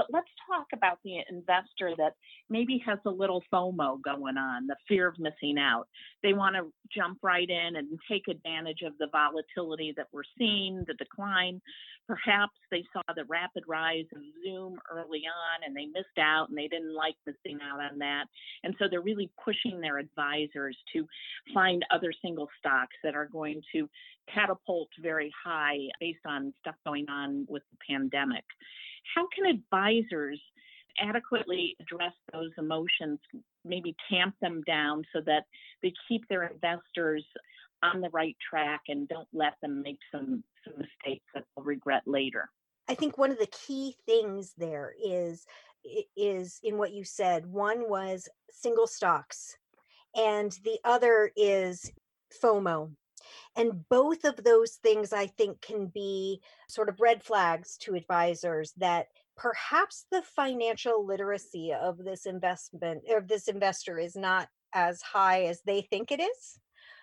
But 0.00 0.06
let's 0.14 0.30
talk 0.48 0.68
about 0.72 0.96
the 1.04 1.16
investor 1.28 1.92
that 1.98 2.14
maybe 2.48 2.82
has 2.86 2.98
a 3.04 3.10
little 3.10 3.44
FOMO 3.52 4.00
going 4.02 4.38
on, 4.38 4.66
the 4.66 4.76
fear 4.88 5.06
of 5.06 5.18
missing 5.18 5.58
out. 5.58 5.88
They 6.22 6.32
want 6.32 6.56
to 6.56 6.72
jump 6.90 7.18
right 7.22 7.46
in 7.46 7.76
and 7.76 7.98
take 8.10 8.22
advantage 8.26 8.80
of 8.80 8.94
the 8.98 9.08
volatility 9.12 9.92
that 9.98 10.06
we're 10.10 10.22
seeing, 10.38 10.84
the 10.86 10.94
decline. 10.94 11.60
Perhaps 12.08 12.54
they 12.70 12.82
saw 12.94 13.02
the 13.14 13.26
rapid 13.26 13.64
rise 13.68 14.06
of 14.16 14.22
Zoom 14.42 14.78
early 14.90 15.24
on 15.28 15.66
and 15.66 15.76
they 15.76 15.84
missed 15.84 16.18
out 16.18 16.48
and 16.48 16.56
they 16.56 16.66
didn't 16.66 16.94
like 16.94 17.16
missing 17.26 17.58
out 17.62 17.80
on 17.80 17.98
that. 17.98 18.24
And 18.64 18.74
so 18.78 18.86
they're 18.90 19.02
really 19.02 19.30
pushing 19.44 19.82
their 19.82 19.98
advisors 19.98 20.78
to 20.94 21.06
find 21.52 21.84
other 21.90 22.14
single 22.22 22.48
stocks 22.58 22.96
that 23.04 23.14
are 23.14 23.28
going 23.30 23.60
to 23.74 23.86
catapult 24.32 24.88
very 25.02 25.30
high 25.44 25.76
based 26.00 26.24
on 26.26 26.54
stuff 26.60 26.76
going 26.86 27.06
on 27.10 27.44
with 27.50 27.62
the 27.70 27.76
pandemic. 27.86 28.44
How 29.14 29.26
can 29.34 29.46
advisors 29.46 30.40
adequately 30.98 31.76
address 31.80 32.12
those 32.32 32.50
emotions, 32.58 33.18
maybe 33.64 33.94
tamp 34.10 34.34
them 34.40 34.62
down 34.66 35.04
so 35.12 35.20
that 35.26 35.44
they 35.82 35.92
keep 36.08 36.26
their 36.28 36.44
investors 36.44 37.24
on 37.82 38.00
the 38.00 38.10
right 38.10 38.36
track 38.48 38.82
and 38.88 39.08
don't 39.08 39.28
let 39.32 39.54
them 39.62 39.82
make 39.82 39.98
some, 40.12 40.44
some 40.64 40.74
mistakes 40.78 41.24
that 41.34 41.44
they'll 41.56 41.64
regret 41.64 42.02
later? 42.06 42.50
I 42.88 42.94
think 42.94 43.16
one 43.16 43.30
of 43.30 43.38
the 43.38 43.46
key 43.46 43.94
things 44.06 44.52
there 44.58 44.92
is 45.02 45.46
is 46.16 46.60
in 46.62 46.76
what 46.76 46.92
you 46.92 47.04
said. 47.04 47.46
One 47.46 47.88
was 47.88 48.28
single 48.50 48.86
stocks, 48.86 49.56
and 50.14 50.52
the 50.64 50.78
other 50.84 51.30
is 51.36 51.90
FOMO, 52.42 52.90
and 53.56 53.88
both 53.88 54.24
of 54.24 54.42
those 54.42 54.72
things, 54.82 55.12
I 55.12 55.26
think, 55.26 55.60
can 55.60 55.86
be 55.86 56.40
sort 56.68 56.88
of 56.88 57.00
red 57.00 57.22
flags 57.22 57.76
to 57.78 57.94
advisors 57.94 58.72
that 58.76 59.06
perhaps 59.36 60.06
the 60.10 60.22
financial 60.22 61.04
literacy 61.06 61.72
of 61.72 61.98
this 61.98 62.26
investment 62.26 63.02
of 63.10 63.26
this 63.26 63.48
investor 63.48 63.98
is 63.98 64.16
not 64.16 64.48
as 64.74 65.00
high 65.02 65.44
as 65.44 65.62
they 65.62 65.82
think 65.82 66.12
it 66.12 66.20
is 66.20 66.58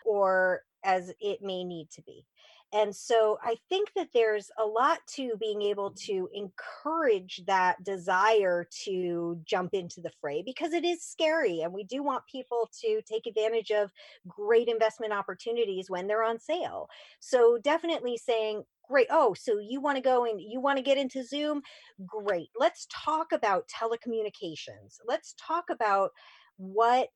or 0.06 0.62
as 0.84 1.12
it 1.20 1.42
may 1.42 1.64
need 1.64 1.90
to 1.92 2.02
be. 2.04 2.26
And 2.74 2.94
so 2.94 3.38
I 3.42 3.56
think 3.70 3.90
that 3.96 4.10
there's 4.14 4.50
a 4.62 4.66
lot 4.66 5.00
to 5.16 5.32
being 5.40 5.62
able 5.62 5.92
to 6.06 6.30
encourage 6.34 7.42
that 7.48 7.82
desire 7.84 8.68
to 8.84 9.40
jump 9.46 9.74
into 9.74 10.02
the 10.02 10.12
fray 10.20 10.44
because 10.46 10.74
it 10.74 10.84
is 10.84 11.04
scary. 11.04 11.62
And 11.62 11.72
we 11.72 11.86
do 11.86 12.04
want 12.04 12.24
people 12.30 12.70
to 12.82 13.02
take 13.10 13.26
advantage 13.26 13.72
of 13.72 13.92
great 14.28 14.68
investment 14.68 15.14
opportunities 15.14 15.90
when 15.90 16.08
they're 16.08 16.24
on 16.24 16.40
sale. 16.40 16.90
So 17.20 17.58
definitely 17.58 18.18
saying, 18.18 18.64
great. 18.90 19.08
Oh, 19.10 19.34
so 19.34 19.60
you 19.60 19.80
want 19.82 19.98
to 19.98 20.02
go 20.02 20.26
and 20.26 20.42
you 20.42 20.60
want 20.60 20.78
to 20.78 20.84
get 20.84 20.98
into 20.98 21.24
Zoom? 21.24 21.62
Great. 22.06 22.50
Let's 22.60 22.88
talk 22.92 23.32
about 23.32 23.70
telecommunications. 23.70 24.98
Let's 25.08 25.36
talk 25.40 25.66
about 25.70 26.12
what 26.58 27.10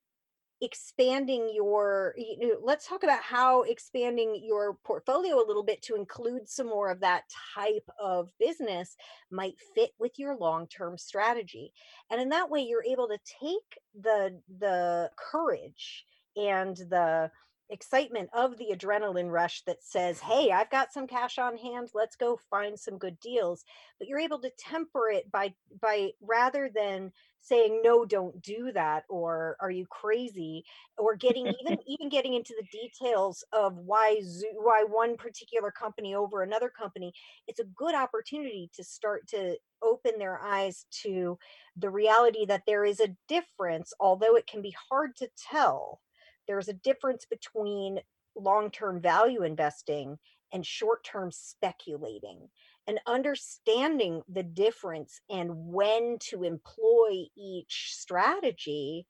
expanding 0.62 1.51
your 1.53 2.13
you 2.18 2.50
know, 2.50 2.58
let's 2.62 2.88
talk 2.88 3.03
about 3.03 3.22
how 3.22 3.63
expanding 3.63 4.39
your 4.44 4.77
portfolio 4.86 5.36
a 5.36 5.48
little 5.48 5.63
bit 5.63 5.82
to 5.82 5.96
include 5.96 6.48
some 6.48 6.68
more 6.68 6.89
of 6.89 7.00
that 7.00 7.24
type 7.56 7.89
of 8.00 8.30
business 8.39 8.96
might 9.32 9.56
fit 9.75 9.91
with 10.00 10.12
your 10.18 10.38
long-term 10.38 10.98
strategy. 10.98 11.74
And 12.12 12.22
in 12.22 12.30
that 12.30 12.50
way 12.50 12.62
you're 12.62 12.84
able 12.84 13.08
to 13.08 13.18
take 13.41 13.80
the 14.00 14.39
the 14.60 15.10
courage 15.18 16.06
and 16.36 16.77
the 16.77 17.32
excitement 17.72 18.30
of 18.34 18.58
the 18.58 18.74
adrenaline 18.74 19.32
rush 19.32 19.63
that 19.66 19.84
says, 19.84 20.20
Hey, 20.20 20.51
I've 20.51 20.70
got 20.70 20.94
some 20.94 21.08
cash 21.08 21.38
on 21.38 21.58
hand. 21.58 21.90
Let's 21.94 22.16
go 22.16 22.40
find 22.50 22.80
some 22.80 22.98
good 22.98 23.20
deals. 23.20 23.63
But 24.00 24.08
you're 24.08 24.20
able 24.20 24.40
to 24.40 24.51
temper 24.58 25.10
it 25.10 25.32
by, 25.32 25.54
by 25.82 26.12
rather 26.22 26.70
than 26.74 27.12
saying, 27.42 27.82
no, 27.84 28.06
don't 28.06 28.42
do 28.42 28.72
that. 28.72 29.04
Or 29.10 29.58
are 29.60 29.72
you 29.72 29.86
crazy? 29.90 30.63
Or 30.98 31.16
getting 31.16 31.54
even, 31.62 31.78
even 31.88 32.10
getting 32.10 32.34
into 32.34 32.54
the 32.60 32.68
details 32.72 33.44
of 33.51 33.75
why, 33.78 34.22
why 34.54 34.86
one 34.88 35.18
particular 35.18 35.72
company 35.72 36.16
over 36.16 36.44
another 36.44 36.70
company. 36.70 37.13
It's 37.48 37.60
a 37.60 37.66
good 37.75 37.96
opportunity 37.96 38.70
to 38.75 38.84
start 38.84 39.28
to 39.30 39.58
open 39.84 40.13
their 40.20 40.40
eyes 40.40 40.86
to 41.04 41.38
the 41.75 41.90
reality 41.90 42.46
that 42.46 42.63
there 42.68 42.86
is 42.86 43.00
a 43.00 43.16
difference, 43.28 43.94
although 44.00 44.36
it 44.36 44.46
can 44.46 44.62
be 44.62 44.75
hard 44.90 45.16
to 45.18 45.28
tell 45.50 46.00
there's 46.48 46.67
a 46.67 46.74
difference 46.74 47.25
between 47.25 48.00
long 48.36 48.71
term 48.71 49.01
value 49.01 49.43
investing 49.43 50.17
and 50.53 50.65
short 50.65 51.03
term 51.03 51.31
speculating 51.31 52.50
and 52.88 53.00
understanding 53.07 54.21
the 54.27 54.43
difference 54.43 55.21
and 55.29 55.50
when 55.53 56.17
to 56.19 56.43
employ 56.43 57.25
each 57.38 57.93
strategy 57.93 59.05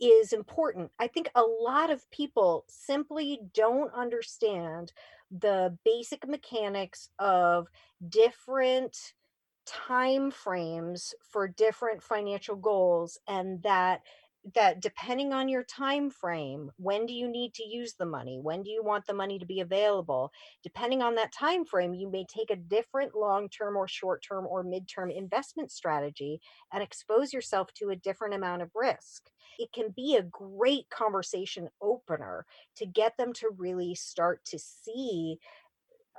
is 0.00 0.32
important. 0.32 0.90
I 0.98 1.08
think 1.08 1.28
a 1.34 1.42
lot 1.42 1.90
of 1.90 2.08
people 2.10 2.64
simply 2.68 3.40
don't 3.54 3.92
understand 3.94 4.92
the 5.30 5.76
basic 5.84 6.26
mechanics 6.26 7.08
of 7.18 7.66
different 8.08 8.96
time 9.66 10.30
frames 10.30 11.14
for 11.30 11.48
different 11.48 12.02
financial 12.02 12.56
goals 12.56 13.18
and 13.28 13.62
that 13.62 14.00
that 14.54 14.80
depending 14.80 15.32
on 15.32 15.48
your 15.48 15.64
time 15.64 16.10
frame 16.10 16.70
when 16.76 17.06
do 17.06 17.12
you 17.12 17.28
need 17.28 17.54
to 17.54 17.64
use 17.64 17.94
the 17.94 18.06
money? 18.06 18.38
When 18.40 18.62
do 18.62 18.70
you 18.70 18.82
want 18.82 19.06
the 19.06 19.14
money 19.14 19.38
to 19.38 19.46
be 19.46 19.60
available? 19.60 20.30
Depending 20.62 21.02
on 21.02 21.14
that 21.16 21.32
time 21.32 21.64
frame 21.64 21.94
you 21.94 22.10
may 22.10 22.24
take 22.24 22.50
a 22.50 22.56
different 22.56 23.14
long 23.14 23.48
term 23.48 23.76
or 23.76 23.88
short 23.88 24.24
term 24.26 24.46
or 24.46 24.64
midterm 24.64 25.14
investment 25.14 25.70
strategy 25.70 26.40
and 26.72 26.82
expose 26.82 27.32
yourself 27.32 27.72
to 27.74 27.90
a 27.90 27.96
different 27.96 28.34
amount 28.34 28.62
of 28.62 28.70
risk. 28.74 29.30
It 29.58 29.72
can 29.72 29.90
be 29.94 30.16
a 30.16 30.22
great 30.22 30.88
conversation 30.90 31.68
opener 31.82 32.46
to 32.76 32.86
get 32.86 33.16
them 33.16 33.32
to 33.34 33.50
really 33.56 33.94
start 33.94 34.44
to 34.46 34.58
see 34.58 35.38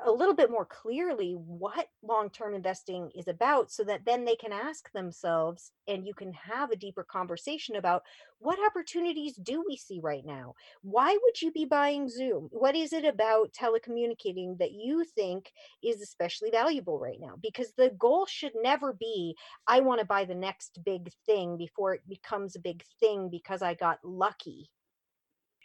a 0.05 0.11
little 0.11 0.35
bit 0.35 0.49
more 0.49 0.65
clearly 0.65 1.33
what 1.33 1.87
long-term 2.01 2.53
investing 2.53 3.09
is 3.15 3.27
about 3.27 3.71
so 3.71 3.83
that 3.83 4.05
then 4.05 4.25
they 4.25 4.35
can 4.35 4.51
ask 4.51 4.91
themselves 4.91 5.71
and 5.87 6.05
you 6.05 6.13
can 6.13 6.31
have 6.33 6.71
a 6.71 6.75
deeper 6.75 7.03
conversation 7.03 7.75
about 7.75 8.03
what 8.39 8.59
opportunities 8.65 9.35
do 9.35 9.63
we 9.67 9.75
see 9.75 9.99
right 10.01 10.25
now? 10.25 10.53
Why 10.81 11.11
would 11.11 11.41
you 11.41 11.51
be 11.51 11.65
buying 11.65 12.07
zoom? 12.07 12.47
What 12.51 12.75
is 12.75 12.93
it 12.93 13.03
about 13.03 13.53
telecommunicating 13.53 14.57
that 14.59 14.71
you 14.71 15.03
think 15.03 15.51
is 15.83 16.01
especially 16.01 16.51
valuable 16.51 16.99
right 16.99 17.19
now? 17.19 17.33
Because 17.41 17.73
the 17.73 17.89
goal 17.97 18.25
should 18.25 18.53
never 18.61 18.93
be 18.93 19.35
i 19.67 19.79
want 19.79 19.99
to 19.99 20.05
buy 20.05 20.25
the 20.25 20.35
next 20.35 20.79
big 20.83 21.11
thing 21.25 21.57
before 21.57 21.93
it 21.93 22.01
becomes 22.07 22.55
a 22.55 22.59
big 22.59 22.83
thing 22.99 23.29
because 23.29 23.61
i 23.61 23.73
got 23.73 23.99
lucky 24.03 24.69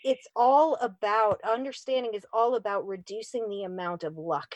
it's 0.05 0.29
all 0.37 0.77
about 0.77 1.41
understanding 1.43 2.15
is 2.15 2.27
all 2.33 2.55
about 2.55 2.87
reducing 2.87 3.49
the 3.49 3.65
amount 3.65 4.05
of 4.05 4.17
luck 4.17 4.55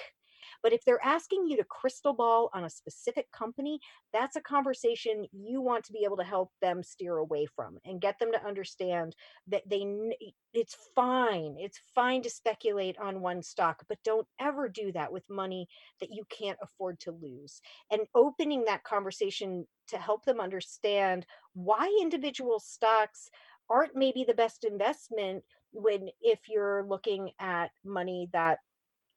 but 0.63 0.73
if 0.73 0.85
they're 0.85 1.05
asking 1.05 1.47
you 1.47 1.57
to 1.57 1.65
crystal 1.65 2.13
ball 2.13 2.51
on 2.53 2.65
a 2.65 2.71
specific 2.71 3.31
company, 3.33 3.81
that's 4.13 4.37
a 4.37 4.41
conversation 4.41 5.27
you 5.33 5.61
want 5.61 5.85
to 5.85 5.93
be 5.93 6.05
able 6.05 6.17
to 6.17 6.25
help 6.25 6.51
them 6.61 6.83
steer 6.83 7.19
away 7.19 7.47
from 7.47 7.79
and 7.85 8.01
get 8.01 8.19
them 8.19 8.33
to 8.33 8.45
understand 8.45 9.15
that 9.47 9.69
they 9.69 9.87
it's 10.55 10.77
fine. 10.95 11.57
It's 11.59 11.81
fine 11.95 12.23
to 12.23 12.31
speculate 12.31 12.99
on 12.99 13.21
one 13.21 13.43
stock, 13.43 13.85
but 13.89 13.99
don't 14.05 14.27
ever 14.41 14.69
do 14.69 14.91
that 14.93 15.13
with 15.13 15.29
money 15.29 15.69
that 16.01 16.11
you 16.11 16.25
can't 16.31 16.59
afford 16.63 16.99
to 17.01 17.13
lose. 17.13 17.61
And 17.91 18.03
opening 18.15 18.65
that 18.65 18.83
conversation 18.83 19.67
to 19.89 19.99
help 19.99 20.25
them 20.25 20.41
understand 20.41 21.27
why 21.55 21.97
individual 22.01 22.61
stocks 22.61 23.31
aren't 23.71 23.97
maybe 23.97 24.25
the 24.25 24.35
best 24.35 24.65
investment 24.65 25.45
when 25.73 26.09
if 26.21 26.41
you're 26.49 26.85
looking 26.89 27.31
at 27.39 27.71
money 27.85 28.29
that 28.33 28.59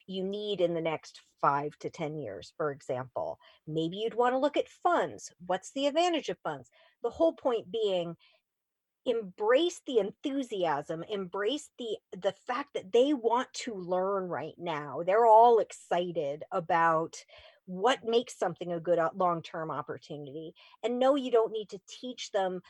you 0.08 0.24
need 0.24 0.62
in 0.62 0.74
the 0.74 0.82
next 0.82 1.22
five 1.42 1.78
to 1.80 1.90
10 1.90 2.18
years, 2.18 2.54
for 2.58 2.72
example. 2.72 3.40
Maybe 3.68 3.98
you'd 3.98 4.14
want 4.14 4.34
to 4.34 4.40
look 4.40 4.58
at 4.58 4.68
funds. 4.84 5.32
What's 5.46 5.72
the 5.74 5.88
advantage 5.88 6.30
of 6.30 6.38
funds? 6.44 6.70
The 7.04 7.10
whole 7.10 7.34
point 7.34 7.72
being 7.72 8.16
embrace 9.06 9.82
the 9.88 9.98
enthusiasm 9.98 11.04
embrace 11.10 11.70
the 11.80 11.98
the 12.22 12.36
fact 12.46 12.70
that 12.76 12.92
they 12.92 13.14
want 13.14 13.52
to 13.52 13.74
learn 13.74 14.28
right 14.28 14.54
now 14.60 15.02
they're 15.04 15.26
all 15.26 15.58
excited 15.58 16.44
about 16.52 17.16
what 17.66 18.04
makes 18.06 18.38
something 18.38 18.74
a 18.74 18.80
good 18.80 19.00
uh, 19.00 19.10
long-term 19.16 19.72
opportunity 19.72 20.54
and 20.84 21.00
no 21.00 21.16
you 21.16 21.32
don't 21.32 21.52
need 21.52 21.68
to 21.68 21.82
teach 21.88 22.32
them 22.32 22.62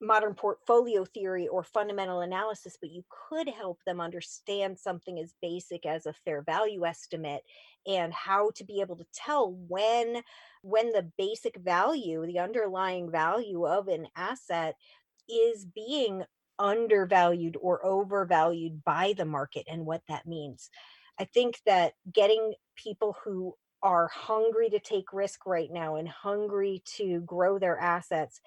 modern 0.00 0.34
portfolio 0.34 1.04
theory 1.04 1.48
or 1.48 1.62
fundamental 1.62 2.20
analysis, 2.20 2.76
but 2.80 2.90
you 2.90 3.04
could 3.28 3.48
help 3.48 3.82
them 3.84 4.00
understand 4.00 4.78
something 4.78 5.18
as 5.18 5.34
basic 5.40 5.86
as 5.86 6.06
a 6.06 6.12
fair 6.12 6.42
value 6.42 6.84
estimate 6.84 7.42
and 7.86 8.12
how 8.12 8.50
to 8.50 8.64
be 8.64 8.80
able 8.80 8.96
to 8.96 9.06
tell 9.12 9.52
when 9.52 10.22
when 10.62 10.92
the 10.92 11.10
basic 11.18 11.56
value, 11.56 12.26
the 12.26 12.38
underlying 12.38 13.10
value 13.10 13.66
of 13.66 13.88
an 13.88 14.08
asset 14.16 14.76
is 15.28 15.64
being 15.64 16.24
undervalued 16.58 17.56
or 17.60 17.84
overvalued 17.84 18.82
by 18.84 19.12
the 19.16 19.24
market 19.24 19.64
and 19.68 19.84
what 19.86 20.02
that 20.08 20.26
means. 20.26 20.70
I 21.18 21.24
think 21.24 21.60
that 21.66 21.94
getting 22.12 22.54
people 22.76 23.16
who 23.24 23.54
are 23.82 24.08
hungry 24.08 24.70
to 24.70 24.80
take 24.80 25.12
risk 25.12 25.44
right 25.46 25.70
now 25.70 25.96
and 25.96 26.08
hungry 26.08 26.82
to 26.96 27.20
grow 27.20 27.58
their 27.58 27.78
assets 27.78 28.40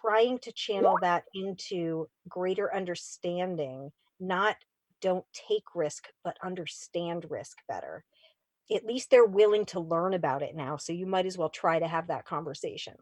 trying 0.00 0.38
to 0.40 0.52
channel 0.52 0.96
that 1.02 1.24
into 1.34 2.08
greater 2.28 2.74
understanding, 2.74 3.90
not 4.20 4.56
don't 5.00 5.24
take 5.32 5.64
risk, 5.74 6.08
but 6.24 6.36
understand 6.42 7.26
risk 7.30 7.58
better. 7.68 8.04
At 8.74 8.84
least 8.84 9.10
they're 9.10 9.24
willing 9.24 9.64
to 9.66 9.80
learn 9.80 10.14
about 10.14 10.42
it 10.42 10.54
now. 10.54 10.76
So 10.76 10.92
you 10.92 11.06
might 11.06 11.26
as 11.26 11.38
well 11.38 11.48
try 11.48 11.78
to 11.78 11.88
have 11.88 12.08
that 12.08 12.26
conversation. 12.26 12.94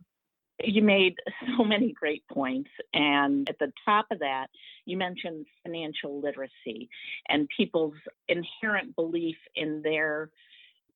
You 0.63 0.83
made 0.83 1.15
so 1.57 1.65
many 1.65 1.93
great 1.93 2.23
points. 2.31 2.71
And 2.95 3.49
at 3.49 3.59
the 3.59 3.73
top 3.85 4.07
of 4.11 4.21
that, 4.21 4.49
you 4.85 4.97
mentioned 4.97 5.47
financial 5.65 6.21
literacy 6.21 6.89
and 7.29 7.49
people's 7.57 7.95
inherent 8.29 8.95
belief 8.95 9.37
in 9.55 9.83
their 9.83 10.31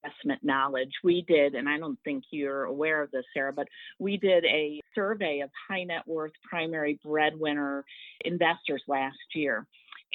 investment 0.03 0.43
knowledge. 0.43 0.93
We 1.05 1.23
did, 1.23 1.55
and 1.55 1.69
I 1.69 1.79
don't 1.79 1.99
think 2.05 2.25
you're 2.31 2.65
aware 2.65 3.03
of 3.03 3.11
this, 3.11 3.25
Sarah, 3.35 3.53
but 3.53 3.69
we 3.99 4.17
did 4.17 4.45
a 4.45 4.81
survey 4.95 5.41
of 5.41 5.51
high 5.69 5.85
net 5.85 6.07
worth 6.07 6.33
primary 6.49 6.99
breadwinner 7.05 7.85
investors 8.25 8.83
last 8.89 9.17
year. 9.35 9.67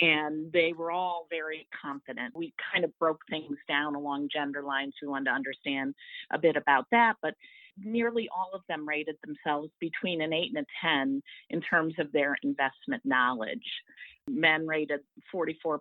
And 0.02 0.52
they 0.52 0.74
were 0.74 0.92
all 0.92 1.26
very 1.30 1.68
confident. 1.82 2.36
We 2.36 2.54
kind 2.74 2.84
of 2.84 2.98
broke 3.00 3.22
things 3.30 3.58
down 3.68 3.96
along 3.96 4.30
gender 4.34 4.62
lines. 4.62 4.94
We 5.02 5.08
wanted 5.08 5.26
to 5.26 5.36
understand 5.36 5.96
a 6.32 6.38
bit 6.38 6.58
about 6.58 6.86
that. 6.92 7.16
But 7.22 7.36
nearly 7.78 8.28
all 8.36 8.52
of 8.54 8.62
them 8.68 8.86
rated 8.88 9.16
themselves 9.24 9.70
between 9.80 10.22
an 10.22 10.34
8 10.34 10.52
and 10.54 10.66
a 10.66 10.86
10 10.86 11.22
in 11.50 11.62
terms 11.62 11.94
of 11.98 12.12
their 12.12 12.36
investment 12.44 13.04
knowledge. 13.06 13.64
Men 14.28 14.68
rated 14.68 15.00
44% 15.34 15.78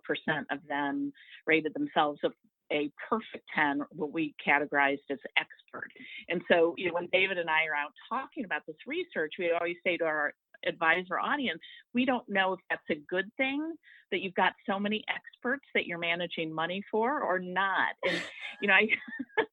of 0.49 0.59
them 0.69 1.11
rated 1.45 1.73
themselves 1.73 2.21
a 2.71 2.91
perfect 3.09 3.45
10, 3.55 3.81
what 3.91 4.11
we 4.11 4.35
categorized 4.45 4.99
as 5.11 5.19
expert. 5.37 5.89
And 6.29 6.41
so, 6.49 6.73
you 6.77 6.87
know, 6.87 6.95
when 6.95 7.09
David 7.11 7.37
and 7.37 7.49
I 7.49 7.65
are 7.65 7.75
out 7.75 7.91
talking 8.09 8.45
about 8.45 8.61
this 8.67 8.75
research, 8.87 9.33
we 9.39 9.51
always 9.51 9.77
say 9.83 9.97
to 9.97 10.05
our 10.05 10.33
advisor 10.65 11.19
audience, 11.19 11.59
we 11.93 12.05
don't 12.05 12.27
know 12.27 12.53
if 12.53 12.59
that's 12.69 12.81
a 12.89 13.01
good 13.09 13.29
thing 13.37 13.75
that 14.11 14.21
you've 14.21 14.35
got 14.35 14.53
so 14.67 14.79
many 14.79 15.03
experts 15.09 15.65
that 15.73 15.85
you're 15.85 15.97
managing 15.99 16.53
money 16.53 16.83
for 16.91 17.21
or 17.21 17.39
not. 17.39 17.93
And, 18.07 18.21
you 18.61 18.67
know, 18.67 18.73
I, 18.75 18.87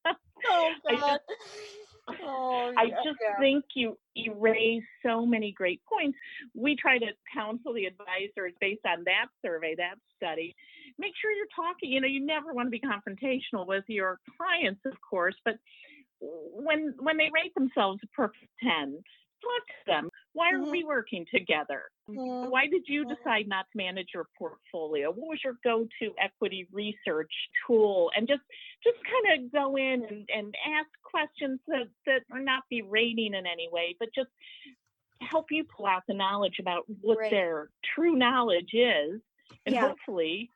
oh, 0.46 0.70
God. 0.88 0.94
I 2.08 2.14
just, 2.14 2.22
Oh, 2.24 2.72
I 2.76 2.88
just 2.88 3.18
yeah. 3.20 3.38
think 3.38 3.64
you 3.74 3.96
you 4.14 4.34
raise 4.34 4.82
so 5.04 5.24
many 5.24 5.52
great 5.52 5.80
points. 5.90 6.18
We 6.54 6.76
try 6.76 6.98
to 6.98 7.06
counsel 7.32 7.72
the 7.74 7.86
advisors 7.86 8.52
based 8.60 8.84
on 8.86 9.04
that 9.04 9.26
survey, 9.44 9.76
that 9.76 9.96
study. 10.16 10.54
Make 10.98 11.12
sure 11.20 11.30
you're 11.32 11.46
talking. 11.54 11.90
You 11.90 12.00
know, 12.00 12.06
you 12.08 12.24
never 12.24 12.52
want 12.52 12.66
to 12.66 12.70
be 12.70 12.80
confrontational 12.80 13.66
with 13.66 13.84
your 13.88 14.20
clients, 14.36 14.80
of 14.84 14.94
course, 15.08 15.36
but 15.44 15.54
when 16.20 16.94
when 16.98 17.16
they 17.16 17.30
rate 17.32 17.54
themselves 17.54 18.00
a 18.04 18.06
perfect 18.08 18.46
ten, 18.62 19.02
talk 19.42 19.66
to 19.66 19.72
them. 19.86 20.10
Why 20.34 20.52
are 20.52 20.58
Mhm. 20.58 20.70
we 20.70 20.84
working 20.84 21.26
together? 21.32 21.90
Mhm. 22.08 22.50
Why 22.50 22.66
did 22.66 22.88
you 22.88 23.04
Mhm. 23.04 23.16
decide 23.16 23.48
not 23.48 23.66
to 23.70 23.76
manage 23.76 24.14
your 24.14 24.28
portfolio? 24.38 25.10
What 25.10 25.28
was 25.28 25.44
your 25.44 25.58
go-to 25.64 26.14
equity 26.18 26.66
research 26.70 27.32
tool? 27.66 28.10
And 28.16 28.28
just 28.28 28.42
just 28.84 28.98
kind 29.04 29.44
of 29.44 29.52
go 29.52 29.76
in 29.76 30.04
and, 30.04 30.28
and 30.30 30.56
ask 30.66 30.88
questions 31.02 31.60
that, 31.66 31.88
that 32.06 32.22
are 32.30 32.40
not 32.40 32.64
berating 32.70 33.34
in 33.34 33.46
any 33.46 33.68
way, 33.68 33.96
but 33.98 34.08
just 34.14 34.30
help 35.20 35.50
you 35.50 35.64
pull 35.64 35.86
out 35.86 36.02
the 36.06 36.14
knowledge 36.14 36.58
about 36.58 36.88
what 37.00 37.18
Right. 37.18 37.30
their 37.30 37.70
true 37.94 38.14
knowledge 38.16 38.72
is. 38.74 39.20
And 39.66 39.74
Yeah. 39.74 39.88
hopefully 39.88 40.50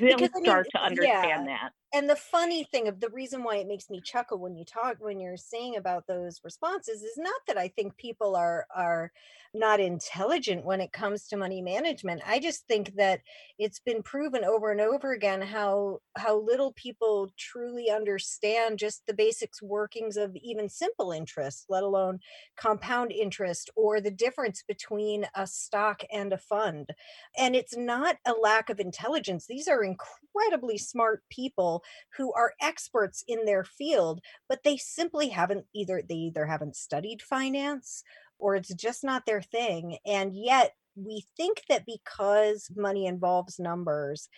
they'll 0.00 0.18
Because, 0.18 0.30
I 0.34 0.40
mean, 0.40 0.44
start 0.44 0.66
to 0.72 0.78
yeah. 0.78 0.84
understand 0.84 1.48
that. 1.48 1.72
And 1.92 2.08
the 2.08 2.16
funny 2.16 2.64
thing 2.64 2.86
of 2.86 3.00
the 3.00 3.08
reason 3.08 3.42
why 3.42 3.56
it 3.56 3.66
makes 3.66 3.88
me 3.88 4.00
chuckle 4.00 4.38
when 4.38 4.56
you 4.56 4.64
talk 4.64 4.96
when 5.00 5.20
you're 5.20 5.36
saying 5.36 5.76
about 5.76 6.06
those 6.06 6.40
responses 6.44 7.02
is 7.02 7.16
not 7.16 7.40
that 7.46 7.56
I 7.56 7.68
think 7.68 7.96
people 7.96 8.36
are 8.36 8.66
are 8.74 9.10
not 9.54 9.80
intelligent 9.80 10.64
when 10.64 10.80
it 10.80 10.92
comes 10.92 11.26
to 11.26 11.36
money 11.36 11.62
management. 11.62 12.20
I 12.26 12.38
just 12.38 12.66
think 12.66 12.94
that 12.96 13.20
it's 13.58 13.80
been 13.80 14.02
proven 14.02 14.44
over 14.44 14.70
and 14.70 14.80
over 14.80 15.12
again 15.12 15.40
how 15.40 16.00
how 16.16 16.38
little 16.40 16.72
people 16.72 17.30
truly 17.38 17.90
understand 17.90 18.78
just 18.78 19.06
the 19.06 19.14
basics 19.14 19.62
workings 19.62 20.16
of 20.16 20.36
even 20.36 20.68
simple 20.68 21.12
interest, 21.12 21.64
let 21.70 21.82
alone 21.82 22.20
compound 22.56 23.12
interest 23.12 23.70
or 23.76 24.00
the 24.00 24.10
difference 24.10 24.62
between 24.66 25.26
a 25.34 25.46
stock 25.46 26.02
and 26.12 26.32
a 26.32 26.38
fund. 26.38 26.90
And 27.38 27.56
it's 27.56 27.76
not 27.76 28.16
a 28.26 28.32
lack 28.32 28.68
of 28.68 28.80
intelligence. 28.80 29.46
These 29.46 29.68
are 29.68 29.82
incredibly 29.82 30.76
smart 30.76 31.22
people 31.30 31.77
who 32.16 32.32
are 32.32 32.54
experts 32.60 33.24
in 33.26 33.44
their 33.44 33.64
field, 33.64 34.20
but 34.48 34.62
they 34.64 34.76
simply 34.76 35.28
haven't 35.28 35.66
either, 35.74 36.02
they 36.06 36.14
either 36.14 36.46
haven't 36.46 36.76
studied 36.76 37.22
finance 37.22 38.02
or 38.38 38.54
it's 38.54 38.72
just 38.74 39.04
not 39.04 39.26
their 39.26 39.42
thing. 39.42 39.98
And 40.06 40.34
yet 40.34 40.74
we 40.96 41.24
think 41.36 41.62
that 41.68 41.86
because 41.86 42.70
money 42.76 43.06
involves 43.06 43.58
numbers, 43.58 44.28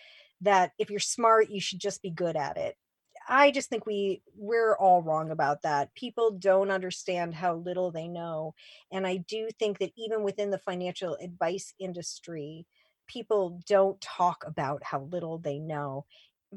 that 0.41 0.71
if 0.79 0.89
you're 0.89 0.99
smart, 0.99 1.49
you 1.49 1.61
should 1.61 1.79
just 1.79 2.01
be 2.01 2.09
good 2.09 2.35
at 2.35 2.57
it. 2.57 2.75
I 3.29 3.51
just 3.51 3.69
think 3.69 3.85
we 3.85 4.23
we're 4.35 4.75
all 4.75 5.03
wrong 5.03 5.31
about 5.31 5.61
that. 5.61 5.93
People 5.93 6.31
don't 6.31 6.71
understand 6.71 7.35
how 7.35 7.55
little 7.55 7.91
they 7.91 8.07
know. 8.07 8.55
And 8.91 9.05
I 9.05 9.17
do 9.17 9.49
think 9.59 9.77
that 9.79 9.91
even 9.95 10.23
within 10.23 10.49
the 10.49 10.57
financial 10.57 11.15
advice 11.21 11.73
industry, 11.79 12.65
people 13.07 13.59
don't 13.67 14.01
talk 14.01 14.43
about 14.45 14.83
how 14.83 15.01
little 15.11 15.37
they 15.37 15.59
know 15.59 16.05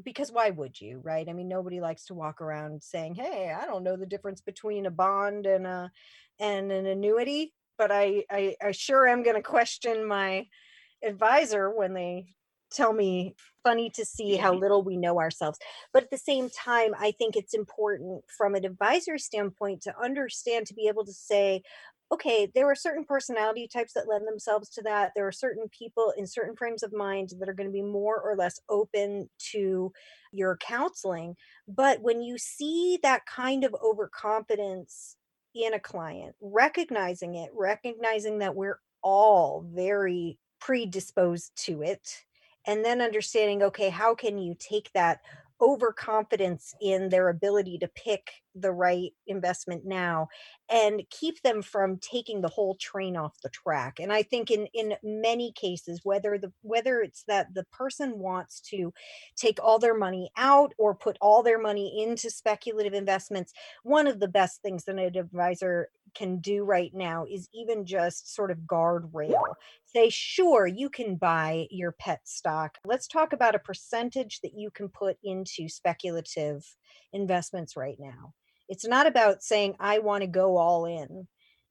because 0.03 0.31
why 0.31 0.49
would 0.49 0.79
you 0.79 0.99
right? 1.03 1.27
I 1.27 1.33
mean 1.33 1.47
nobody 1.47 1.79
likes 1.79 2.05
to 2.05 2.13
walk 2.13 2.41
around 2.41 2.83
saying 2.83 3.15
hey 3.15 3.55
i 3.57 3.65
don't 3.65 3.83
know 3.83 3.95
the 3.97 4.05
difference 4.05 4.41
between 4.41 4.85
a 4.85 4.91
bond 4.91 5.45
and 5.45 5.65
a 5.65 5.91
and 6.39 6.71
an 6.71 6.85
annuity 6.85 7.53
but 7.77 7.91
i 7.91 8.23
i, 8.29 8.55
I 8.63 8.71
sure 8.71 9.07
am 9.07 9.23
going 9.23 9.35
to 9.35 9.41
question 9.41 10.05
my 10.05 10.47
advisor 11.03 11.69
when 11.69 11.93
they 11.93 12.27
tell 12.71 12.93
me 12.93 13.35
funny 13.63 13.89
to 13.91 14.03
see 14.03 14.35
how 14.35 14.51
mm-hmm. 14.51 14.61
little 14.61 14.83
we 14.83 14.97
know 14.97 15.19
ourselves. 15.19 15.59
But 15.93 16.03
at 16.03 16.09
the 16.09 16.17
same 16.17 16.49
time 16.49 16.93
i 16.99 17.11
think 17.11 17.35
it's 17.35 17.53
important 17.53 18.23
from 18.37 18.55
an 18.55 18.65
advisory 18.65 19.19
standpoint 19.19 19.81
to 19.83 19.93
understand 20.01 20.67
to 20.67 20.73
be 20.73 20.87
able 20.87 21.05
to 21.05 21.13
say 21.13 21.63
okay, 22.11 22.51
there 22.53 22.69
are 22.69 22.75
certain 22.75 23.03
personality 23.03 23.67
types 23.67 23.93
that 23.93 24.07
lend 24.07 24.27
themselves 24.27 24.69
to 24.69 24.81
that. 24.83 25.11
There 25.15 25.27
are 25.27 25.31
certain 25.31 25.67
people 25.69 26.13
in 26.17 26.27
certain 26.27 26.55
frames 26.55 26.83
of 26.83 26.93
mind 26.93 27.31
that 27.39 27.49
are 27.49 27.53
going 27.53 27.69
to 27.69 27.73
be 27.73 27.81
more 27.81 28.21
or 28.21 28.35
less 28.35 28.59
open 28.69 29.29
to 29.51 29.91
your 30.31 30.57
counseling. 30.57 31.35
But 31.67 32.01
when 32.01 32.21
you 32.21 32.37
see 32.37 32.99
that 33.01 33.25
kind 33.25 33.63
of 33.63 33.75
overconfidence 33.83 35.17
in 35.55 35.73
a 35.73 35.79
client, 35.79 36.35
recognizing 36.41 37.35
it, 37.35 37.49
recognizing 37.53 38.39
that 38.39 38.55
we're 38.55 38.79
all 39.01 39.65
very 39.73 40.37
predisposed 40.59 41.51
to 41.65 41.81
it, 41.81 42.23
and 42.67 42.83
then 42.83 43.01
understanding, 43.01 43.63
okay, 43.63 43.89
how 43.89 44.15
can 44.15 44.37
you 44.37 44.55
take 44.59 44.91
that 44.93 45.21
overconfidence 45.61 46.73
in 46.81 47.09
their 47.09 47.29
ability 47.29 47.77
to 47.77 47.87
pick 47.89 48.29
the 48.55 48.71
right 48.71 49.11
investment 49.27 49.85
now 49.85 50.27
and 50.69 51.01
keep 51.09 51.41
them 51.43 51.61
from 51.61 51.97
taking 51.99 52.41
the 52.41 52.47
whole 52.47 52.75
train 52.75 53.15
off 53.17 53.33
the 53.43 53.49
track 53.49 53.99
and 53.99 54.11
i 54.11 54.21
think 54.21 54.51
in 54.51 54.65
in 54.73 54.93
many 55.03 55.51
cases 55.53 56.01
whether 56.03 56.37
the 56.37 56.51
whether 56.61 57.01
it's 57.01 57.23
that 57.27 57.53
the 57.53 57.63
person 57.71 58.17
wants 58.19 58.61
to 58.61 58.93
take 59.35 59.59
all 59.61 59.79
their 59.79 59.97
money 59.97 60.29
out 60.37 60.73
or 60.77 60.95
put 60.95 61.17
all 61.21 61.43
their 61.43 61.59
money 61.59 62.03
into 62.03 62.29
speculative 62.29 62.93
investments 62.93 63.53
one 63.83 64.07
of 64.07 64.19
the 64.19 64.27
best 64.27 64.61
things 64.61 64.83
that 64.85 64.97
an 64.97 65.17
advisor 65.17 65.89
can 66.15 66.39
do 66.39 66.63
right 66.63 66.91
now 66.93 67.25
is 67.29 67.49
even 67.53 67.85
just 67.85 68.33
sort 68.33 68.51
of 68.51 68.59
guardrail 68.59 69.55
say, 69.95 70.09
sure, 70.09 70.67
you 70.67 70.89
can 70.89 71.15
buy 71.15 71.67
your 71.71 71.93
pet 71.93 72.19
stock. 72.25 72.77
Let's 72.83 73.07
talk 73.07 73.31
about 73.31 73.55
a 73.55 73.59
percentage 73.59 74.41
that 74.41 74.53
you 74.53 74.69
can 74.69 74.89
put 74.89 75.17
into 75.23 75.69
speculative 75.69 76.65
investments 77.13 77.77
right 77.77 77.97
now. 77.99 78.33
It's 78.67 78.85
not 78.85 79.07
about 79.07 79.43
saying, 79.43 79.75
I 79.79 79.99
want 79.99 80.21
to 80.21 80.27
go 80.27 80.57
all 80.57 80.85
in. 80.85 81.27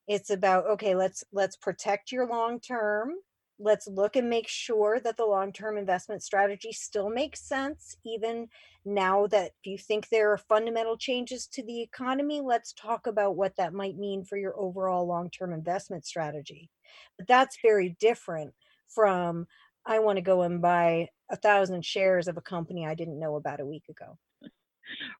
It's 0.09 0.31
about, 0.31 0.67
okay, 0.67 0.95
let's 0.95 1.25
let's 1.33 1.57
protect 1.57 2.13
your 2.13 2.27
long 2.27 2.61
term 2.61 3.13
let's 3.59 3.87
look 3.87 4.17
and 4.17 4.29
make 4.29 4.49
sure 4.49 4.99
that 5.01 5.17
the 5.17 5.25
long-term 5.25 5.79
investment 5.79 6.23
strategy 6.23 6.73
still 6.73 7.09
makes 7.09 7.41
sense 7.41 7.97
even 8.05 8.49
now 8.85 9.27
that 9.29 9.53
you 9.63 9.79
think 9.79 10.09
there 10.09 10.33
are 10.33 10.39
fundamental 10.39 10.97
changes 10.97 11.47
to 11.47 11.63
the 11.63 11.81
economy 11.81 12.41
let's 12.41 12.73
talk 12.73 13.07
about 13.07 13.37
what 13.37 13.55
that 13.57 13.73
might 13.73 13.97
mean 13.97 14.25
for 14.25 14.37
your 14.37 14.59
overall 14.59 15.07
long-term 15.07 15.53
investment 15.53 16.05
strategy 16.05 16.71
but 17.17 17.27
that's 17.27 17.59
very 17.63 17.97
different 18.01 18.53
from 18.89 19.47
i 19.87 19.99
want 19.99 20.17
to 20.17 20.23
go 20.23 20.43
and 20.43 20.61
buy 20.61 21.09
a 21.31 21.37
thousand 21.37 21.85
shares 21.85 22.27
of 22.27 22.37
a 22.37 22.43
company 22.43 22.87
i 22.87 22.95
didn't 22.95 23.21
know 23.21 23.37
about 23.37 23.61
a 23.61 23.67
week 23.67 23.85
ago 23.89 24.19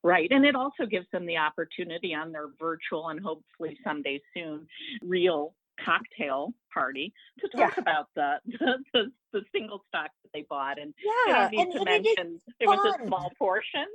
Right. 0.03 0.29
And 0.31 0.45
it 0.45 0.55
also 0.55 0.85
gives 0.85 1.07
them 1.11 1.25
the 1.25 1.37
opportunity 1.37 2.13
on 2.13 2.31
their 2.31 2.49
virtual 2.59 3.09
and 3.09 3.19
hopefully 3.19 3.77
someday 3.83 4.21
soon 4.35 4.67
real 5.01 5.55
cocktail 5.83 6.53
party 6.75 7.13
to 7.39 7.47
talk 7.47 7.75
yeah. 7.75 7.81
about 7.81 8.07
the, 8.15 8.33
the, 8.45 8.77
the 8.93 9.11
the 9.33 9.41
single 9.53 9.83
stock 9.87 10.11
that 10.23 10.29
they 10.33 10.45
bought 10.49 10.79
and 10.79 10.93
yeah 11.27 11.49
and, 11.51 11.71
to 11.73 11.83
mention 11.83 12.39
there 12.59 12.69
was 12.69 12.95
a 12.99 13.05
small 13.07 13.31
portion 13.37 13.85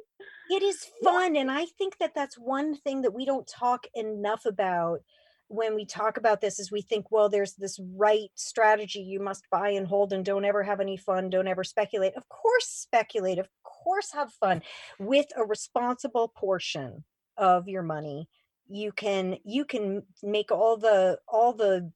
it 0.51 0.63
is 0.63 0.87
fun 1.03 1.35
yeah. 1.35 1.43
and 1.43 1.51
i 1.51 1.65
think 1.79 1.97
that 1.99 2.13
that's 2.15 2.37
one 2.37 2.77
thing 2.77 3.03
that 3.03 3.15
we 3.15 3.25
don't 3.25 3.47
talk 3.47 3.87
enough 3.95 4.45
about 4.45 5.01
when 5.49 5.75
we 5.75 5.85
talk 5.85 6.17
about 6.17 6.41
this 6.41 6.61
is 6.61 6.71
we 6.71 6.83
think 6.83 7.11
well 7.11 7.29
there's 7.29 7.55
this 7.55 7.81
right 7.97 8.31
strategy 8.35 9.01
you 9.01 9.21
must 9.21 9.45
buy 9.51 9.71
and 9.71 9.87
hold 9.87 10.13
and 10.13 10.25
don't 10.25 10.45
ever 10.45 10.63
have 10.63 10.81
any 10.81 10.97
fun 10.97 11.31
don't 11.31 11.49
ever 11.49 11.65
speculate 11.65 12.15
of 12.17 12.29
course 12.29 12.67
speculate 12.67 13.39
of 13.39 13.49
course 13.65 14.13
have 14.13 14.33
fun 14.33 14.63
with 14.99 15.27
a 15.37 15.45
responsible 15.45 16.29
portion 16.29 17.05
of 17.37 17.69
your 17.69 17.83
money 17.83 18.29
you 18.69 18.93
can 18.93 19.37
you 19.45 19.65
can 19.65 20.03
make 20.23 20.53
all 20.53 20.77
the 20.77 21.19
all 21.27 21.53
the 21.53 21.91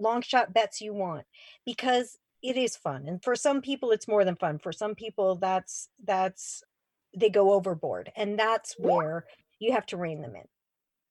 long 0.00 0.22
shot 0.22 0.52
bets 0.52 0.80
you 0.80 0.92
want 0.94 1.24
because 1.64 2.18
it 2.42 2.56
is 2.56 2.76
fun 2.76 3.06
and 3.06 3.22
for 3.22 3.36
some 3.36 3.60
people 3.60 3.90
it's 3.90 4.08
more 4.08 4.24
than 4.24 4.34
fun 4.36 4.58
for 4.58 4.72
some 4.72 4.94
people 4.94 5.36
that's 5.36 5.88
that's 6.04 6.62
they 7.16 7.28
go 7.28 7.52
overboard 7.52 8.10
and 8.16 8.38
that's 8.38 8.74
where 8.78 9.26
you 9.58 9.72
have 9.72 9.86
to 9.86 9.96
rein 9.96 10.22
them 10.22 10.36
in. 10.36 10.42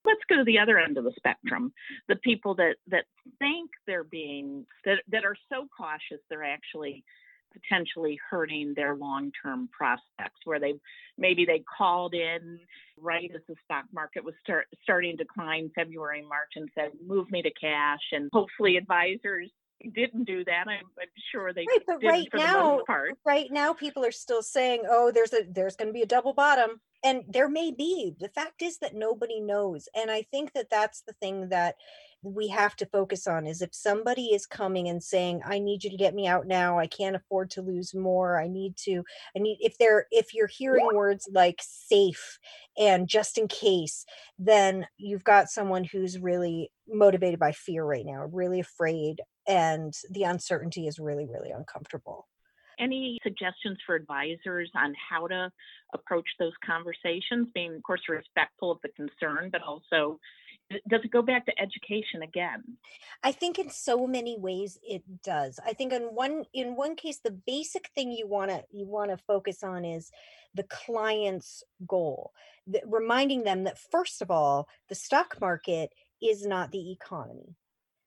Let's 0.06 0.22
go 0.30 0.38
to 0.38 0.44
the 0.44 0.60
other 0.60 0.80
end 0.80 0.98
of 0.98 1.04
the 1.04 1.14
spectrum 1.16 1.74
the 2.08 2.16
people 2.18 2.56
that 2.56 2.76
that 2.88 3.06
think 3.38 3.70
they're 3.86 4.04
being 4.04 4.66
that 4.86 5.00
that 5.10 5.26
are 5.26 5.36
so 5.52 5.68
cautious 5.78 6.24
they're 6.30 6.44
actually 6.44 7.04
potentially 7.52 8.20
hurting 8.30 8.74
their 8.76 8.96
long-term 8.96 9.70
prospects 9.72 10.40
where 10.46 10.60
they 10.60 10.74
maybe 11.18 11.46
they 11.46 11.64
called 11.78 12.14
in 12.14 12.60
right 12.98 13.32
as 13.34 13.42
the 13.48 13.56
stock 13.66 13.86
market 13.94 14.24
was 14.24 14.34
start, 14.44 14.68
starting 14.84 15.18
to 15.18 15.26
climb 15.26 15.72
february 15.76 16.22
march 16.22 16.52
and 16.56 16.70
said 16.76 16.92
move 17.06 17.30
me 17.32 17.42
to 17.42 17.52
cash. 17.60 18.00
And 18.12 18.30
hopefully 18.34 18.78
advisors 18.78 19.50
didn't 19.94 20.26
do 20.26 20.44
that. 20.46 20.66
I'm, 20.68 20.86
I'm 21.00 21.08
sure 21.32 21.54
they 21.54 21.66
right, 21.68 21.84
but 21.88 22.04
right 22.04 22.28
now 22.34 22.82
right 23.26 23.48
now 23.52 23.74
people 23.74 24.04
are 24.04 24.12
still 24.12 24.44
saying 24.44 24.84
oh 24.90 25.12
there's 25.14 25.34
a 25.34 25.44
there's 25.50 25.76
going 25.76 25.88
to 25.88 25.94
be 25.94 26.02
a 26.02 26.08
double 26.08 26.34
bottom. 26.34 26.82
And 27.02 27.24
there 27.30 27.48
may 27.48 27.72
be. 27.72 28.14
The 28.20 28.28
fact 28.28 28.62
is 28.62 28.80
that 28.80 28.94
nobody 28.94 29.40
knows. 29.40 29.88
And 29.96 30.12
i 30.12 30.24
think 30.24 30.54
that 30.54 30.70
that's 30.70 31.02
the 31.02 31.14
thing 31.14 31.50
that 31.50 31.76
we 32.22 32.50
have 32.50 32.76
to 32.76 32.86
focus 32.86 33.28
on 33.28 33.48
is 33.48 33.62
if 33.62 33.74
somebody 33.74 34.28
is 34.28 34.46
coming 34.46 34.90
and 34.90 35.02
saying 35.02 35.42
i 35.46 35.58
need 35.58 35.84
you 35.84 35.90
to 35.90 35.98
get 35.98 36.14
me 36.14 36.28
out 36.28 36.46
now 36.46 36.78
i 36.78 36.86
can't 36.86 37.16
afford 37.16 37.50
to 37.50 37.62
lose 37.62 37.94
more 37.94 38.40
i 38.40 38.48
need 38.48 38.76
to 38.76 39.04
i 39.36 39.40
need 39.40 39.58
if 39.62 39.78
they're 39.78 40.06
if 40.12 40.34
you're 40.34 40.48
hearing 40.48 40.88
words 40.94 41.30
like 41.34 41.60
safe 41.62 42.38
and 42.78 43.08
just 43.08 43.38
in 43.38 43.48
case 43.48 44.06
then 44.38 44.86
you've 44.98 45.24
got 45.24 45.50
someone 45.50 45.84
who's 45.84 46.20
really 46.20 46.70
motivated 46.88 47.40
by 47.40 47.52
fear 47.52 47.86
right 47.86 48.06
now 48.06 48.26
really 48.32 48.60
afraid 48.60 49.22
and 49.50 49.94
the 50.12 50.24
uncertainty 50.24 50.88
is 50.88 51.00
really 51.00 51.26
really 51.26 51.52
uncomfortable. 51.52 52.28
Any 52.80 53.20
suggestions 53.24 53.78
for 53.86 53.96
advisors 53.96 54.72
on 54.74 54.94
how 55.10 55.28
to 55.28 55.52
approach 55.94 56.28
those 56.40 56.54
conversations 56.66 57.50
being 57.54 57.76
of 57.76 57.84
course 57.84 58.02
respectful 58.08 58.72
of 58.72 58.78
the 58.84 58.90
concern 58.90 59.50
but 59.52 59.62
also 59.62 60.20
does 60.88 61.02
it 61.04 61.12
go 61.12 61.22
back 61.22 61.46
to 61.46 61.60
education 61.60 62.22
again? 62.22 62.64
I 63.24 63.32
think 63.32 63.58
in 63.60 63.70
so 63.70 64.06
many 64.06 64.38
ways 64.38 64.78
it 64.84 65.04
does. 65.24 65.60
I 65.66 65.74
think 65.74 65.94
in 65.94 66.04
one 66.04 66.46
in 66.54 66.76
one 66.76 66.96
case 66.96 67.20
the 67.24 67.40
basic 67.46 67.90
thing 67.96 68.12
you 68.12 68.28
want 68.28 68.52
to 68.52 68.64
you 68.72 68.86
want 68.86 69.12
to 69.12 69.18
focus 69.18 69.64
on 69.64 69.86
is 69.86 70.12
the 70.54 70.64
client's 70.64 71.64
goal 71.88 72.32
the, 72.68 72.82
reminding 72.86 73.44
them 73.44 73.64
that 73.64 73.78
first 73.78 74.22
of 74.22 74.32
all 74.32 74.68
the 74.90 74.96
stock 74.96 75.40
market 75.42 75.92
is 76.22 76.46
not 76.46 76.72
the 76.72 76.92
economy. 76.92 77.56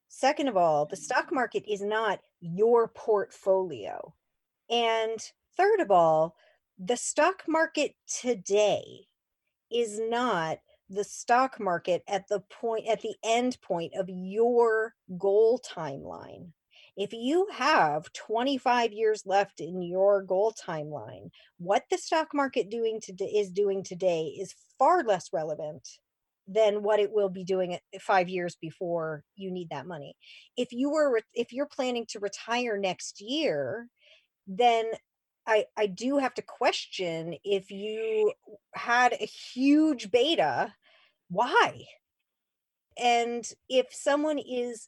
Second 0.09 0.49
of 0.49 0.57
all 0.57 0.87
the 0.87 0.97
stock 0.97 1.31
mm. 1.31 1.35
market 1.35 1.65
is 1.69 1.83
not 1.83 2.21
your 2.41 2.89
portfolio. 2.89 4.15
And 4.71 5.19
third 5.57 5.81
of 5.81 5.91
all 5.91 6.37
the 6.79 6.97
stock 6.97 7.43
market 7.49 7.95
today 8.07 9.07
is 9.71 9.99
not 9.99 10.59
the 10.93 11.05
stock 11.05 11.59
market 11.59 12.03
at 12.09 12.29
the 12.29 12.41
point 12.61 12.87
at 12.87 13.01
the 13.01 13.15
end 13.25 13.59
point 13.63 13.93
of 13.97 14.09
your 14.09 14.95
goal 15.19 15.61
timeline. 15.61 16.49
If 16.97 17.15
you 17.15 17.49
have 17.53 18.13
25 18.13 18.93
years 18.93 19.23
left 19.25 19.61
in 19.61 19.81
your 19.81 20.23
goal 20.23 20.53
timeline 20.53 21.31
what 21.59 21.85
the 21.91 21.97
stock 21.97 22.29
market 22.35 22.69
doing 22.71 23.01
today 23.01 23.25
is 23.25 23.51
doing 23.51 23.83
today 23.83 24.35
is 24.39 24.55
far 24.79 25.03
less 25.03 25.31
relevant 25.33 25.89
than 26.47 26.83
what 26.83 27.01
it 27.01 27.13
will 27.13 27.31
be 27.31 27.45
doing 27.45 27.75
eh, 27.75 27.99
five 28.01 28.29
years 28.29 28.57
before 28.61 29.25
you 29.37 29.51
need 29.51 29.71
that 29.71 29.87
money. 29.87 30.15
If 30.57 30.73
you 30.73 30.91
were 30.91 31.21
if 31.33 31.53
you're 31.53 31.67
planning 31.67 32.05
to 32.11 32.21
retire 32.21 32.77
next 32.77 33.21
year 33.21 33.89
then 34.47 34.87
I, 35.47 35.67
I 35.77 35.87
do 35.87 36.19
have 36.19 36.35
to 36.35 36.43
question 36.43 37.35
if 37.45 37.71
you 37.71 38.33
had 38.75 39.13
a 39.13 39.27
huge 39.27 40.11
beta, 40.11 40.73
why? 41.33 41.87
And 42.99 43.49
if 43.69 43.87
someone 43.91 44.39
is 44.39 44.87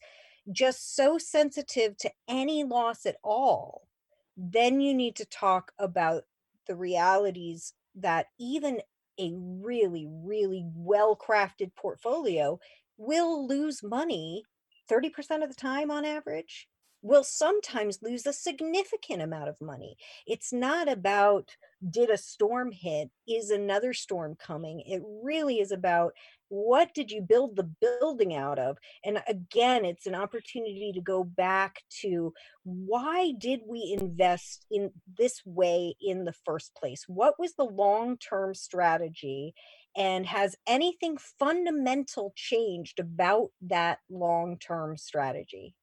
just 0.53 0.95
so 0.95 1.17
sensitive 1.17 1.97
to 1.99 2.11
any 2.29 2.65
loss 2.65 3.07
at 3.07 3.17
all, 3.25 3.89
then 4.37 4.81
you 4.81 4.93
need 4.95 5.17
to 5.17 5.25
talk 5.25 5.73
about 5.79 6.25
the 6.67 6.77
realities 6.77 7.73
that 7.95 8.27
even 8.39 8.81
a 9.19 9.33
really, 9.35 10.07
really 10.09 10.65
well 10.75 11.17
crafted 11.17 11.75
portfolio 11.77 12.59
will 12.99 13.47
lose 13.47 13.83
money 13.83 14.43
30% 14.91 15.43
of 15.43 15.49
the 15.49 15.55
time 15.55 15.91
on 15.91 16.05
average 16.05 16.69
will 17.05 17.23
sometimes 17.23 17.99
lose 18.03 18.27
a 18.27 18.33
significant 18.33 19.21
amount 19.21 19.49
of 19.49 19.61
money. 19.61 19.95
It's 20.27 20.53
not 20.53 20.91
about 20.91 21.51
did 21.91 22.09
a 22.09 22.17
storm 22.17 22.73
hit? 22.73 23.11
Is 23.29 23.51
another 23.51 23.93
storm 23.93 24.37
coming? 24.37 24.83
It 24.87 25.03
really 25.23 25.61
is 25.61 25.71
about 25.71 26.15
what 26.49 26.95
did 26.95 27.11
you 27.11 27.21
build 27.21 27.57
the 27.57 27.71
building 27.81 28.35
out 28.35 28.59
of? 28.59 28.79
And 29.05 29.23
again, 29.29 29.85
it's 29.85 30.07
an 30.07 30.15
opportunity 30.15 30.93
to 30.95 31.01
go 31.03 31.25
back 31.25 31.83
to 32.01 32.33
why 32.63 33.33
did 33.37 33.61
we 33.67 33.95
invest 34.01 34.65
in 34.71 34.91
this 35.19 35.43
way 35.45 35.97
in 36.01 36.25
the 36.25 36.35
first 36.47 36.75
place? 36.75 37.05
What 37.07 37.39
was 37.39 37.55
the 37.55 37.65
long 37.65 38.17
term 38.17 38.55
strategy? 38.55 39.55
And 39.95 40.25
has 40.25 40.57
anything 40.67 41.19
fundamental 41.39 42.33
changed 42.35 42.99
about 42.99 43.51
that 43.61 43.99
long 44.09 44.59
term 44.59 44.97
strategy? 44.97 45.75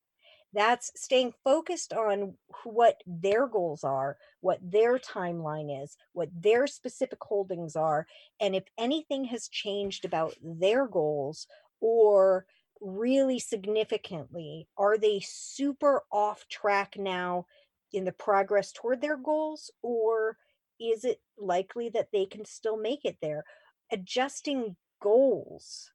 That's 0.53 0.91
staying 0.95 1.33
focused 1.43 1.93
on 1.93 2.33
what 2.63 3.01
their 3.05 3.47
goals 3.47 3.83
are, 3.83 4.17
what 4.41 4.59
their 4.61 4.97
timeline 4.99 5.83
is, 5.83 5.95
what 6.13 6.29
their 6.33 6.67
specific 6.67 7.19
holdings 7.21 7.75
are, 7.75 8.05
and 8.39 8.55
if 8.55 8.63
anything 8.77 9.25
has 9.25 9.47
changed 9.47 10.05
about 10.05 10.35
their 10.41 10.87
goals 10.87 11.47
or 11.79 12.45
really 12.81 13.39
significantly, 13.39 14.67
are 14.77 14.97
they 14.97 15.21
super 15.23 16.03
off 16.11 16.47
track 16.49 16.95
now 16.97 17.45
in 17.93 18.05
the 18.05 18.11
progress 18.11 18.71
toward 18.71 19.01
their 19.01 19.17
goals, 19.17 19.71
or 19.81 20.37
is 20.79 21.03
it 21.05 21.21
likely 21.37 21.89
that 21.89 22.07
they 22.11 22.25
can 22.25 22.43
still 22.45 22.77
make 22.77 23.05
it 23.05 23.17
there? 23.21 23.43
Adjusting 23.91 24.75
goals 25.01 25.91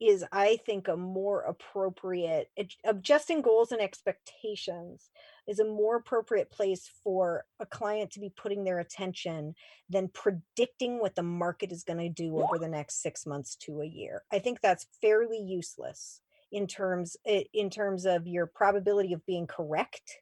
is 0.00 0.24
i 0.32 0.58
think 0.66 0.88
a 0.88 0.96
more 0.96 1.42
appropriate 1.42 2.50
adjusting 2.84 3.40
goals 3.40 3.72
and 3.72 3.80
expectations 3.80 5.10
is 5.46 5.58
a 5.58 5.64
more 5.64 5.96
appropriate 5.96 6.50
place 6.50 6.90
for 7.02 7.44
a 7.60 7.66
client 7.66 8.10
to 8.10 8.20
be 8.20 8.32
putting 8.36 8.64
their 8.64 8.78
attention 8.78 9.54
than 9.88 10.08
predicting 10.08 10.98
what 10.98 11.14
the 11.14 11.22
market 11.22 11.70
is 11.70 11.84
going 11.84 11.98
to 11.98 12.08
do 12.08 12.38
over 12.38 12.58
the 12.58 12.68
next 12.68 13.02
6 13.02 13.26
months 13.26 13.54
to 13.56 13.82
a 13.82 13.86
year. 13.86 14.22
I 14.32 14.38
think 14.38 14.60
that's 14.60 14.86
fairly 15.02 15.38
useless 15.38 16.20
in 16.50 16.66
terms 16.66 17.16
eh, 17.26 17.44
in 17.52 17.68
terms 17.68 18.06
of 18.06 18.26
your 18.26 18.46
probability 18.46 19.12
of 19.12 19.26
being 19.26 19.46
correct 19.46 20.18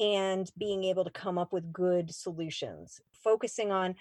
and 0.00 0.50
being 0.56 0.84
able 0.84 1.04
to 1.04 1.10
come 1.10 1.38
up 1.38 1.52
with 1.52 1.72
good 1.72 2.14
solutions. 2.14 3.00
Focusing 3.12 3.72
on 3.72 3.96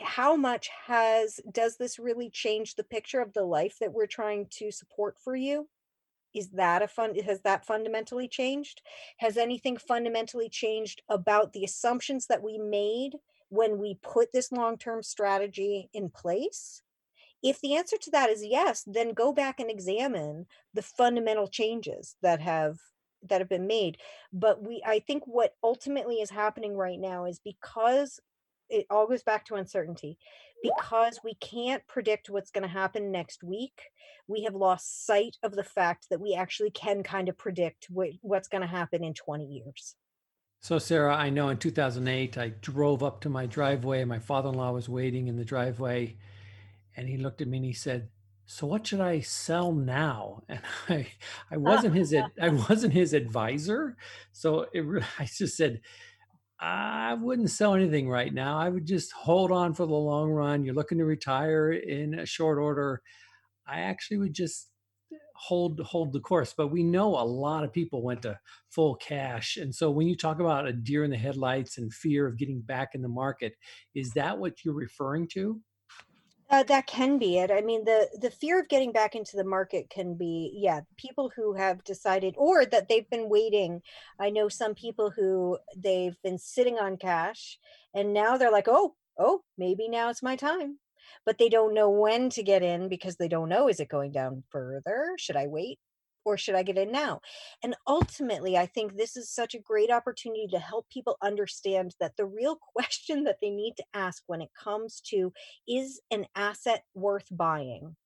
how 0.00 0.36
much 0.36 0.70
has 0.86 1.40
does 1.50 1.76
this 1.76 1.98
really 1.98 2.30
change 2.30 2.74
the 2.74 2.84
picture 2.84 3.20
of 3.20 3.32
the 3.32 3.44
life 3.44 3.76
that 3.80 3.92
we're 3.92 4.06
trying 4.06 4.46
to 4.50 4.70
support 4.70 5.16
for 5.18 5.34
you? 5.34 5.68
Is 6.34 6.50
that 6.50 6.82
a 6.82 6.88
fun 6.88 7.14
has 7.16 7.40
that 7.42 7.64
fundamentally 7.66 8.28
changed? 8.28 8.82
Has 9.18 9.36
anything 9.36 9.76
fundamentally 9.76 10.48
changed 10.48 11.02
about 11.08 11.52
the 11.52 11.64
assumptions 11.64 12.26
that 12.26 12.42
we 12.42 12.58
made 12.58 13.16
when 13.48 13.78
we 13.78 13.98
put 14.02 14.32
this 14.32 14.52
long-term 14.52 15.02
strategy 15.02 15.88
in 15.92 16.10
place? 16.10 16.82
If 17.42 17.60
the 17.60 17.74
answer 17.76 17.96
to 17.96 18.10
that 18.12 18.30
is 18.30 18.44
yes 18.44 18.84
then 18.86 19.14
go 19.14 19.32
back 19.32 19.58
and 19.58 19.70
examine 19.70 20.46
the 20.74 20.82
fundamental 20.82 21.48
changes 21.48 22.16
that 22.22 22.40
have 22.40 22.78
that 23.28 23.40
have 23.40 23.48
been 23.48 23.66
made. 23.66 23.98
But 24.32 24.62
we 24.62 24.82
i 24.86 25.00
think 25.00 25.24
what 25.26 25.54
ultimately 25.62 26.16
is 26.16 26.30
happening 26.30 26.76
right 26.76 27.00
now 27.00 27.24
is 27.24 27.40
because 27.40 28.20
it 28.68 28.86
all 28.90 29.06
goes 29.06 29.22
back 29.22 29.44
to 29.46 29.54
uncertainty. 29.54 30.18
Because 30.62 31.20
we 31.22 31.34
can't 31.34 31.86
predict 31.86 32.30
what's 32.30 32.50
going 32.50 32.62
to 32.62 32.68
happen 32.68 33.12
next 33.12 33.44
week 33.44 33.80
we 34.28 34.44
have 34.44 34.54
lost 34.54 35.06
sight 35.06 35.36
of 35.42 35.52
the 35.52 35.64
fact 35.64 36.08
that 36.10 36.20
we 36.20 36.34
actually 36.34 36.70
can 36.70 37.02
kind 37.02 37.28
of 37.28 37.36
predict 37.36 37.86
wh- 37.86 38.22
what's 38.22 38.46
going 38.46 38.60
to 38.60 38.68
happen 38.68 39.02
in 39.02 39.14
20 39.14 39.44
years. 39.44 39.96
So 40.60 40.78
sarah 40.78 41.14
i 41.14 41.30
know 41.30 41.50
in 41.50 41.56
2008 41.56 42.36
i 42.36 42.48
drove 42.60 43.02
up 43.02 43.20
to 43.20 43.28
my 43.28 43.46
driveway 43.46 44.04
my 44.04 44.18
father-in-law 44.18 44.72
was 44.72 44.88
waiting 44.88 45.28
in 45.28 45.36
the 45.36 45.44
driveway 45.44 46.16
and 46.96 47.08
he 47.08 47.16
looked 47.16 47.40
at 47.40 47.46
me 47.46 47.58
and 47.58 47.66
he 47.66 47.72
said 47.72 48.08
so 48.44 48.66
what 48.66 48.86
should 48.86 49.00
i 49.00 49.20
sell 49.20 49.72
now? 49.72 50.42
And 50.48 50.60
i 50.88 51.06
i 51.50 51.56
wasn't 51.70 51.94
his 51.94 52.12
i 52.42 52.48
wasn't 52.48 52.92
his 52.92 53.12
advisor. 53.12 53.96
So 54.32 54.66
it, 54.72 54.84
i 55.18 55.26
just 55.26 55.56
said 55.56 55.80
I 56.60 57.14
wouldn't 57.14 57.50
sell 57.50 57.74
anything 57.74 58.08
right 58.08 58.32
now. 58.32 58.58
I 58.58 58.68
would 58.68 58.86
just 58.86 59.12
hold 59.12 59.52
on 59.52 59.74
for 59.74 59.86
the 59.86 59.94
long 59.94 60.30
run. 60.30 60.64
You're 60.64 60.74
looking 60.74 60.98
to 60.98 61.04
retire 61.04 61.70
in 61.70 62.18
a 62.18 62.26
short 62.26 62.58
order. 62.58 63.00
I 63.66 63.80
actually 63.80 64.18
would 64.18 64.34
just 64.34 64.70
hold 65.36 65.80
hold 65.80 66.12
the 66.12 66.20
course. 66.20 66.52
But 66.56 66.68
we 66.68 66.82
know 66.82 67.10
a 67.10 67.22
lot 67.22 67.62
of 67.62 67.72
people 67.72 68.02
went 68.02 68.22
to 68.22 68.38
full 68.70 68.96
cash. 68.96 69.56
And 69.56 69.72
so 69.72 69.90
when 69.90 70.08
you 70.08 70.16
talk 70.16 70.40
about 70.40 70.66
a 70.66 70.72
deer 70.72 71.04
in 71.04 71.10
the 71.10 71.16
headlights 71.16 71.78
and 71.78 71.92
fear 71.92 72.26
of 72.26 72.36
getting 72.36 72.60
back 72.60 72.90
in 72.94 73.02
the 73.02 73.08
market, 73.08 73.54
is 73.94 74.12
that 74.14 74.38
what 74.38 74.64
you're 74.64 74.74
referring 74.74 75.28
to? 75.34 75.60
Uh, 76.50 76.62
that 76.62 76.86
can 76.86 77.18
be 77.18 77.36
it. 77.38 77.50
I 77.50 77.60
mean, 77.60 77.84
the 77.84 78.08
the 78.20 78.30
fear 78.30 78.58
of 78.58 78.68
getting 78.68 78.90
back 78.92 79.14
into 79.14 79.36
the 79.36 79.44
market 79.44 79.90
can 79.90 80.14
be, 80.14 80.50
yeah, 80.54 80.80
people 80.96 81.30
who 81.36 81.52
have 81.54 81.84
decided 81.84 82.34
or 82.38 82.64
that 82.66 82.88
they've 82.88 83.08
been 83.10 83.28
waiting. 83.28 83.82
I 84.18 84.30
know 84.30 84.48
some 84.48 84.74
people 84.74 85.10
who 85.10 85.58
they've 85.76 86.16
been 86.22 86.38
sitting 86.38 86.78
on 86.78 86.96
cash 86.96 87.58
and 87.94 88.14
now 88.14 88.38
they're 88.38 88.50
like, 88.50 88.68
"Oh, 88.68 88.94
oh, 89.18 89.42
maybe 89.58 89.88
now 89.88 90.08
it's 90.08 90.22
my 90.22 90.36
time." 90.36 90.78
But 91.26 91.36
they 91.38 91.48
don't 91.50 91.74
know 91.74 91.90
when 91.90 92.30
to 92.30 92.42
get 92.42 92.62
in 92.62 92.88
because 92.88 93.16
they 93.16 93.28
don't 93.28 93.48
know 93.50 93.68
is 93.68 93.80
it 93.80 93.88
going 93.88 94.12
down 94.12 94.42
further? 94.50 95.14
Should 95.18 95.36
I 95.36 95.46
wait? 95.48 95.78
Or 96.28 96.36
should 96.36 96.54
I 96.54 96.62
get 96.62 96.76
in 96.76 96.92
now? 96.92 97.20
And 97.62 97.74
ultimately, 97.86 98.58
I 98.58 98.66
think 98.66 98.96
this 98.96 99.16
is 99.16 99.30
such 99.30 99.54
a 99.54 99.60
great 99.60 99.90
opportunity 99.90 100.46
to 100.50 100.58
help 100.58 100.86
people 100.90 101.16
understand 101.22 101.94
that 102.00 102.16
the 102.18 102.26
real 102.26 102.58
question 102.76 103.24
that 103.24 103.38
they 103.40 103.50
need 103.50 103.74
to 103.78 103.84
ask 103.94 104.22
when 104.26 104.42
it 104.42 104.50
comes 104.52 105.00
to 105.06 105.32
is 105.66 106.00
an 106.10 106.26
asset 106.36 106.84
worth 106.94 107.26
buying? 107.30 107.96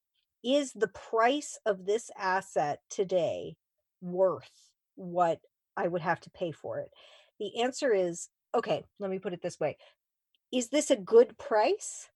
Is 0.44 0.72
the 0.72 0.88
price 0.88 1.58
of 1.66 1.84
this 1.84 2.10
asset 2.16 2.80
today 2.90 3.56
worth 4.00 4.50
what 4.94 5.40
I 5.76 5.88
would 5.88 6.02
have 6.02 6.20
to 6.20 6.30
pay 6.30 6.52
for 6.52 6.78
it? 6.78 6.90
The 7.40 7.62
answer 7.62 7.92
is 7.92 8.28
okay, 8.54 8.84
let 9.00 9.10
me 9.10 9.18
put 9.18 9.32
it 9.32 9.42
this 9.42 9.58
way 9.58 9.78
Is 10.52 10.68
this 10.68 10.90
a 10.90 10.96
good 10.96 11.36
price? 11.38 12.08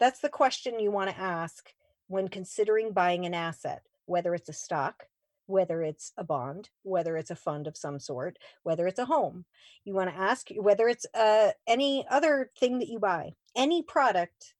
That's 0.00 0.20
the 0.20 0.28
question 0.28 0.80
you 0.80 0.90
want 0.90 1.10
to 1.10 1.18
ask 1.18 1.70
when 2.06 2.28
considering 2.28 2.92
buying 2.92 3.26
an 3.26 3.34
asset, 3.34 3.82
whether 4.06 4.34
it's 4.34 4.48
a 4.48 4.54
stock, 4.54 5.04
whether 5.48 5.82
it's 5.82 6.12
a 6.18 6.22
bond, 6.24 6.68
whether 6.82 7.16
it's 7.16 7.30
a 7.30 7.36
fund 7.36 7.66
of 7.66 7.76
some 7.76 7.98
sort, 7.98 8.38
whether 8.62 8.86
it's 8.86 8.98
a 8.98 9.06
home. 9.06 9.46
You 9.84 9.94
want 9.94 10.10
to 10.10 10.16
ask 10.16 10.48
whether 10.56 10.88
it's 10.88 11.06
uh, 11.14 11.50
any 11.66 12.06
other 12.08 12.50
thing 12.58 12.78
that 12.78 12.88
you 12.88 12.98
buy, 12.98 13.32
any 13.56 13.82
product. 13.82 14.54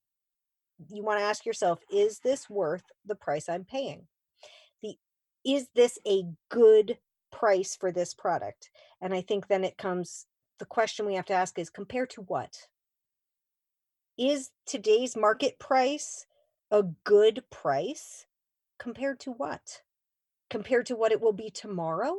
You 0.88 1.04
want 1.04 1.20
to 1.20 1.24
ask 1.24 1.44
yourself, 1.44 1.80
is 1.92 2.20
this 2.20 2.48
worth 2.48 2.84
the 3.04 3.14
price 3.14 3.48
I'm 3.48 3.64
paying? 3.64 4.06
The 4.82 4.96
is 5.44 5.68
this 5.74 5.98
a 6.06 6.24
good 6.50 6.96
price 7.30 7.76
for 7.78 7.92
this 7.92 8.14
product? 8.14 8.70
And 9.02 9.12
I 9.12 9.20
think 9.20 9.46
then 9.46 9.64
it 9.64 9.76
comes 9.76 10.26
the 10.58 10.64
question 10.64 11.04
we 11.04 11.14
have 11.14 11.26
to 11.26 11.34
ask 11.34 11.58
is 11.58 11.70
compared 11.70 12.10
to 12.10 12.22
what? 12.22 12.66
Is 14.16 14.50
today's 14.66 15.16
market 15.16 15.58
price 15.58 16.24
a 16.70 16.82
good 17.04 17.44
price 17.50 18.26
compared 18.78 19.20
to 19.20 19.32
what? 19.32 19.82
Compared 20.50 20.86
to 20.86 20.96
what 20.96 21.12
it 21.12 21.20
will 21.20 21.32
be 21.32 21.50
tomorrow? 21.50 22.14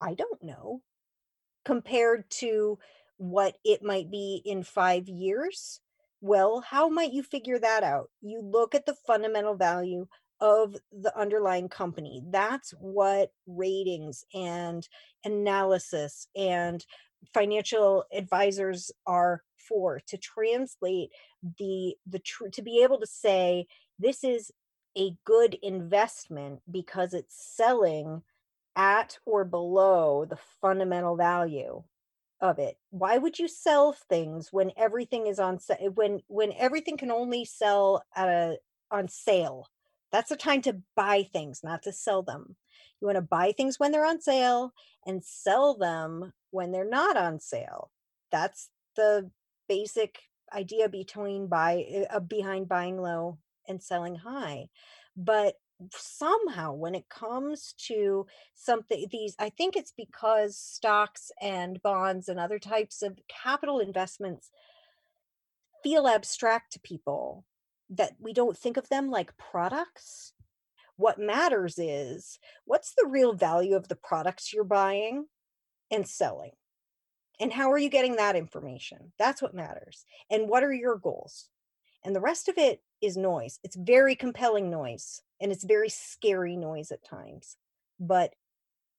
I 0.00 0.14
don't 0.14 0.42
know. 0.42 0.82
Compared 1.64 2.28
to 2.30 2.78
what 3.18 3.54
it 3.64 3.82
might 3.82 4.10
be 4.10 4.42
in 4.44 4.62
five 4.62 5.08
years? 5.08 5.80
Well, 6.20 6.60
how 6.60 6.88
might 6.88 7.12
you 7.12 7.22
figure 7.22 7.58
that 7.58 7.82
out? 7.82 8.10
You 8.20 8.40
look 8.40 8.74
at 8.74 8.86
the 8.86 8.96
fundamental 9.06 9.54
value 9.54 10.06
of 10.40 10.76
the 10.90 11.16
underlying 11.16 11.68
company. 11.68 12.22
That's 12.28 12.72
what 12.80 13.30
ratings 13.46 14.24
and 14.34 14.86
analysis 15.24 16.26
and 16.34 16.84
financial 17.32 18.04
advisors 18.12 18.90
are 19.06 19.42
for 19.56 20.00
to 20.08 20.18
translate 20.18 21.10
the 21.58 21.94
the 22.06 22.18
tr- 22.18 22.48
to 22.48 22.62
be 22.62 22.82
able 22.82 22.98
to 22.98 23.06
say 23.06 23.66
this 24.00 24.24
is 24.24 24.50
a 24.96 25.16
good 25.24 25.54
investment 25.62 26.60
because 26.70 27.14
it's 27.14 27.34
selling 27.56 28.22
at 28.76 29.18
or 29.26 29.44
below 29.44 30.24
the 30.24 30.38
fundamental 30.60 31.16
value 31.16 31.82
of 32.40 32.58
it. 32.58 32.76
Why 32.90 33.18
would 33.18 33.38
you 33.38 33.48
sell 33.48 33.92
things 33.92 34.52
when 34.52 34.72
everything 34.76 35.26
is 35.26 35.38
on 35.38 35.58
when 35.94 36.20
when 36.26 36.52
everything 36.58 36.96
can 36.96 37.10
only 37.10 37.44
sell 37.44 38.04
at 38.14 38.28
a 38.28 38.58
on 38.90 39.08
sale? 39.08 39.68
That's 40.10 40.28
the 40.28 40.36
time 40.36 40.60
to 40.62 40.82
buy 40.94 41.22
things, 41.32 41.62
not 41.62 41.84
to 41.84 41.92
sell 41.92 42.22
them. 42.22 42.56
You 43.00 43.06
want 43.06 43.16
to 43.16 43.22
buy 43.22 43.52
things 43.52 43.80
when 43.80 43.92
they're 43.92 44.04
on 44.04 44.20
sale 44.20 44.72
and 45.06 45.24
sell 45.24 45.76
them 45.76 46.32
when 46.50 46.70
they're 46.70 46.88
not 46.88 47.16
on 47.16 47.40
sale. 47.40 47.90
That's 48.30 48.68
the 48.96 49.30
basic 49.68 50.18
idea 50.52 50.88
between 50.88 51.46
buy 51.46 52.06
uh, 52.10 52.20
behind 52.20 52.68
buying 52.68 53.00
low 53.00 53.38
and 53.72 53.82
selling 53.82 54.14
high. 54.14 54.68
But 55.16 55.54
somehow 55.90 56.72
when 56.72 56.94
it 56.94 57.08
comes 57.08 57.74
to 57.76 58.24
something 58.54 59.04
these 59.10 59.34
i 59.40 59.48
think 59.48 59.74
it's 59.74 59.92
because 59.96 60.56
stocks 60.56 61.32
and 61.40 61.82
bonds 61.82 62.28
and 62.28 62.38
other 62.38 62.60
types 62.60 63.02
of 63.02 63.18
capital 63.28 63.80
investments 63.80 64.52
feel 65.82 66.06
abstract 66.06 66.72
to 66.72 66.80
people 66.80 67.44
that 67.90 68.12
we 68.18 68.32
don't 68.32 68.56
think 68.56 68.76
of 68.76 68.88
them 68.88 69.10
like 69.10 69.36
products. 69.36 70.32
What 70.96 71.18
matters 71.18 71.78
is 71.78 72.38
what's 72.64 72.94
the 72.96 73.06
real 73.08 73.34
value 73.34 73.76
of 73.76 73.88
the 73.88 73.96
products 73.96 74.52
you're 74.52 74.64
buying 74.64 75.26
and 75.90 76.06
selling? 76.06 76.52
And 77.40 77.52
how 77.52 77.72
are 77.72 77.78
you 77.78 77.88
getting 77.88 78.16
that 78.16 78.36
information? 78.36 79.12
That's 79.18 79.42
what 79.42 79.54
matters. 79.54 80.04
And 80.30 80.48
what 80.48 80.62
are 80.62 80.72
your 80.72 80.96
goals 80.96 81.48
and 82.04 82.14
the 82.14 82.20
rest 82.20 82.48
of 82.48 82.58
it 82.58 82.82
is 83.00 83.16
noise. 83.16 83.58
It's 83.62 83.76
very 83.76 84.14
compelling 84.14 84.70
noise 84.70 85.22
and 85.40 85.52
it's 85.52 85.64
very 85.64 85.88
scary 85.88 86.56
noise 86.56 86.90
at 86.90 87.04
times 87.04 87.56
but 88.00 88.34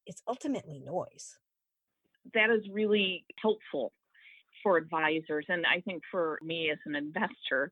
it's 0.05 0.21
ultimately 0.27 0.79
noise. 0.79 1.37
That 2.33 2.49
is 2.49 2.63
really 2.71 3.25
helpful 3.41 3.91
for 4.61 4.77
advisors 4.77 5.45
and 5.49 5.65
i 5.65 5.81
think 5.81 6.03
for 6.09 6.39
me 6.41 6.69
as 6.69 6.77
an 6.85 6.95
investor 6.95 7.71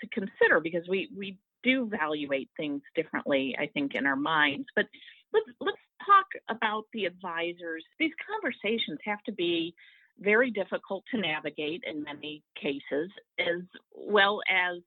to 0.00 0.08
consider 0.08 0.60
because 0.60 0.86
we 0.86 1.08
we 1.16 1.38
do 1.62 1.84
evaluate 1.84 2.50
things 2.56 2.82
differently 2.94 3.56
i 3.58 3.66
think 3.68 3.94
in 3.94 4.04
our 4.04 4.16
minds 4.16 4.66
but 4.74 4.86
let's 5.32 5.46
let's 5.60 5.78
talk 6.06 6.26
about 6.48 6.84
the 6.92 7.04
advisors. 7.04 7.84
These 7.98 8.12
conversations 8.30 8.98
have 9.04 9.22
to 9.24 9.32
be 9.32 9.74
very 10.18 10.50
difficult 10.50 11.04
to 11.10 11.20
navigate 11.20 11.82
in 11.86 12.02
many 12.02 12.42
cases 12.60 13.10
as 13.38 13.62
well 13.94 14.40
as 14.50 14.78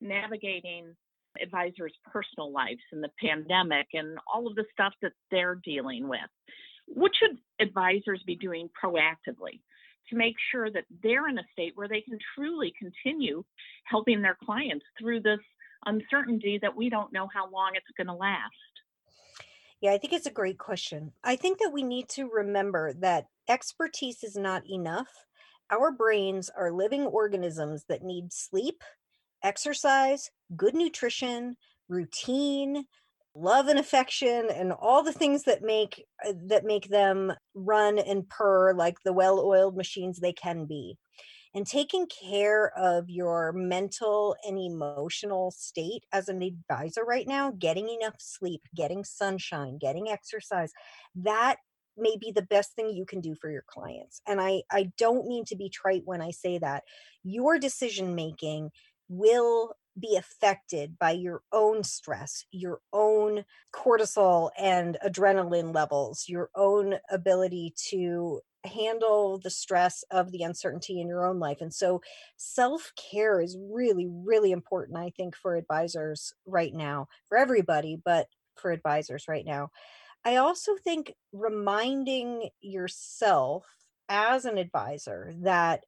navigating 0.00 0.94
advisors' 1.42 1.92
personal 2.10 2.52
lives 2.52 2.80
in 2.92 3.00
the 3.00 3.10
pandemic 3.20 3.86
and 3.92 4.18
all 4.32 4.46
of 4.46 4.54
the 4.54 4.64
stuff 4.72 4.94
that 5.02 5.12
they're 5.30 5.60
dealing 5.64 6.08
with. 6.08 6.20
What 6.86 7.12
should 7.18 7.36
advisors 7.60 8.22
be 8.26 8.36
doing 8.36 8.70
proactively 8.82 9.60
to 10.08 10.16
make 10.16 10.36
sure 10.52 10.70
that 10.70 10.84
they're 11.02 11.28
in 11.28 11.38
a 11.38 11.46
state 11.52 11.72
where 11.74 11.88
they 11.88 12.00
can 12.00 12.18
truly 12.34 12.72
continue 12.78 13.42
helping 13.84 14.22
their 14.22 14.38
clients 14.44 14.84
through 14.98 15.20
this 15.20 15.40
uncertainty 15.84 16.58
that 16.62 16.76
we 16.76 16.88
don't 16.88 17.12
know 17.12 17.28
how 17.32 17.50
long 17.50 17.72
it's 17.74 17.86
going 17.96 18.06
to 18.06 18.14
last? 18.14 18.52
Yeah, 19.80 19.92
I 19.92 19.98
think 19.98 20.12
it's 20.12 20.26
a 20.26 20.30
great 20.30 20.58
question. 20.58 21.12
I 21.22 21.36
think 21.36 21.58
that 21.58 21.72
we 21.72 21.82
need 21.82 22.08
to 22.10 22.28
remember 22.28 22.94
that 23.00 23.26
expertise 23.48 24.24
is 24.24 24.36
not 24.36 24.68
enough. 24.68 25.08
Our 25.70 25.92
brains 25.92 26.50
are 26.56 26.72
living 26.72 27.02
organisms 27.02 27.84
that 27.88 28.02
need 28.02 28.32
sleep, 28.32 28.82
exercise, 29.42 30.30
good 30.56 30.74
nutrition, 30.74 31.56
routine, 31.88 32.84
love 33.34 33.68
and 33.68 33.78
affection 33.78 34.48
and 34.50 34.72
all 34.72 35.02
the 35.02 35.12
things 35.12 35.42
that 35.42 35.62
make 35.62 36.06
uh, 36.26 36.32
that 36.46 36.64
make 36.64 36.88
them 36.88 37.32
run 37.54 37.98
and 37.98 38.26
purr 38.30 38.72
like 38.72 38.96
the 39.04 39.12
well-oiled 39.12 39.76
machines 39.76 40.18
they 40.18 40.32
can 40.32 40.64
be. 40.64 40.96
And 41.56 41.66
taking 41.66 42.06
care 42.06 42.70
of 42.78 43.08
your 43.08 43.50
mental 43.50 44.36
and 44.46 44.58
emotional 44.58 45.50
state 45.50 46.04
as 46.12 46.28
an 46.28 46.42
advisor 46.42 47.02
right 47.02 47.26
now, 47.26 47.50
getting 47.58 47.88
enough 47.88 48.16
sleep, 48.18 48.60
getting 48.76 49.04
sunshine, 49.04 49.78
getting 49.78 50.06
exercise, 50.10 50.70
that 51.14 51.56
may 51.96 52.18
be 52.20 52.30
the 52.30 52.42
best 52.42 52.74
thing 52.76 52.90
you 52.90 53.06
can 53.06 53.22
do 53.22 53.34
for 53.34 53.50
your 53.50 53.64
clients. 53.66 54.20
And 54.28 54.38
I 54.38 54.64
I 54.70 54.92
don't 54.98 55.26
mean 55.26 55.46
to 55.46 55.56
be 55.56 55.70
trite 55.70 56.02
when 56.04 56.20
I 56.20 56.30
say 56.30 56.58
that. 56.58 56.84
Your 57.24 57.58
decision 57.58 58.14
making 58.14 58.70
will 59.08 59.76
be 59.98 60.14
affected 60.16 60.98
by 60.98 61.12
your 61.12 61.40
own 61.52 61.82
stress, 61.84 62.44
your 62.50 62.80
own 62.92 63.46
cortisol 63.74 64.50
and 64.58 64.98
adrenaline 65.02 65.74
levels, 65.74 66.26
your 66.28 66.50
own 66.54 66.96
ability 67.10 67.72
to 67.88 68.42
handle 68.66 69.38
the 69.38 69.50
stress 69.50 70.04
of 70.10 70.32
the 70.32 70.42
uncertainty 70.42 71.00
in 71.00 71.08
your 71.08 71.26
own 71.26 71.38
life. 71.38 71.58
And 71.60 71.72
so 71.72 72.00
self 72.36 72.92
care 72.96 73.40
is 73.40 73.56
really, 73.60 74.06
really 74.08 74.52
important, 74.52 74.98
I 74.98 75.10
think, 75.10 75.36
for 75.36 75.56
advisors 75.56 76.34
right 76.46 76.74
now, 76.74 77.08
for 77.28 77.38
everybody, 77.38 77.98
but 78.04 78.26
for 78.56 78.70
advisors 78.70 79.26
right 79.28 79.44
now. 79.44 79.70
I 80.24 80.36
also 80.36 80.72
think 80.82 81.14
reminding 81.32 82.50
yourself 82.60 83.64
as 84.08 84.44
an 84.44 84.58
advisor 84.58 85.34
that 85.42 85.84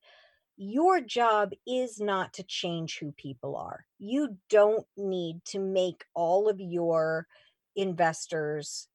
your 0.56 1.00
job 1.00 1.52
is 1.66 2.00
not 2.00 2.32
to 2.34 2.42
change 2.42 2.98
who 2.98 3.12
people 3.12 3.56
are. 3.56 3.86
You 3.98 4.36
don't 4.50 4.86
need 4.96 5.44
to 5.46 5.60
make 5.60 6.04
all 6.14 6.48
of 6.48 6.60
your 6.60 7.26
investors 7.76 8.88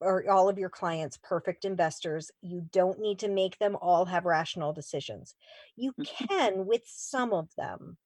or 0.00 0.28
all 0.30 0.48
of 0.48 0.58
your 0.58 0.68
clients 0.68 1.18
perfect 1.22 1.64
investors. 1.64 2.30
You 2.40 2.66
don't 2.72 3.00
need 3.00 3.18
to 3.20 3.28
make 3.28 3.58
them 3.58 3.76
all 3.80 4.06
have 4.06 4.24
rational 4.24 4.72
decisions. 4.72 5.34
You 5.76 5.92
mm-hmm. 5.92 6.26
can, 6.26 6.66
with 6.66 6.82
some 6.86 7.32
of 7.32 7.48
them, 7.56 7.96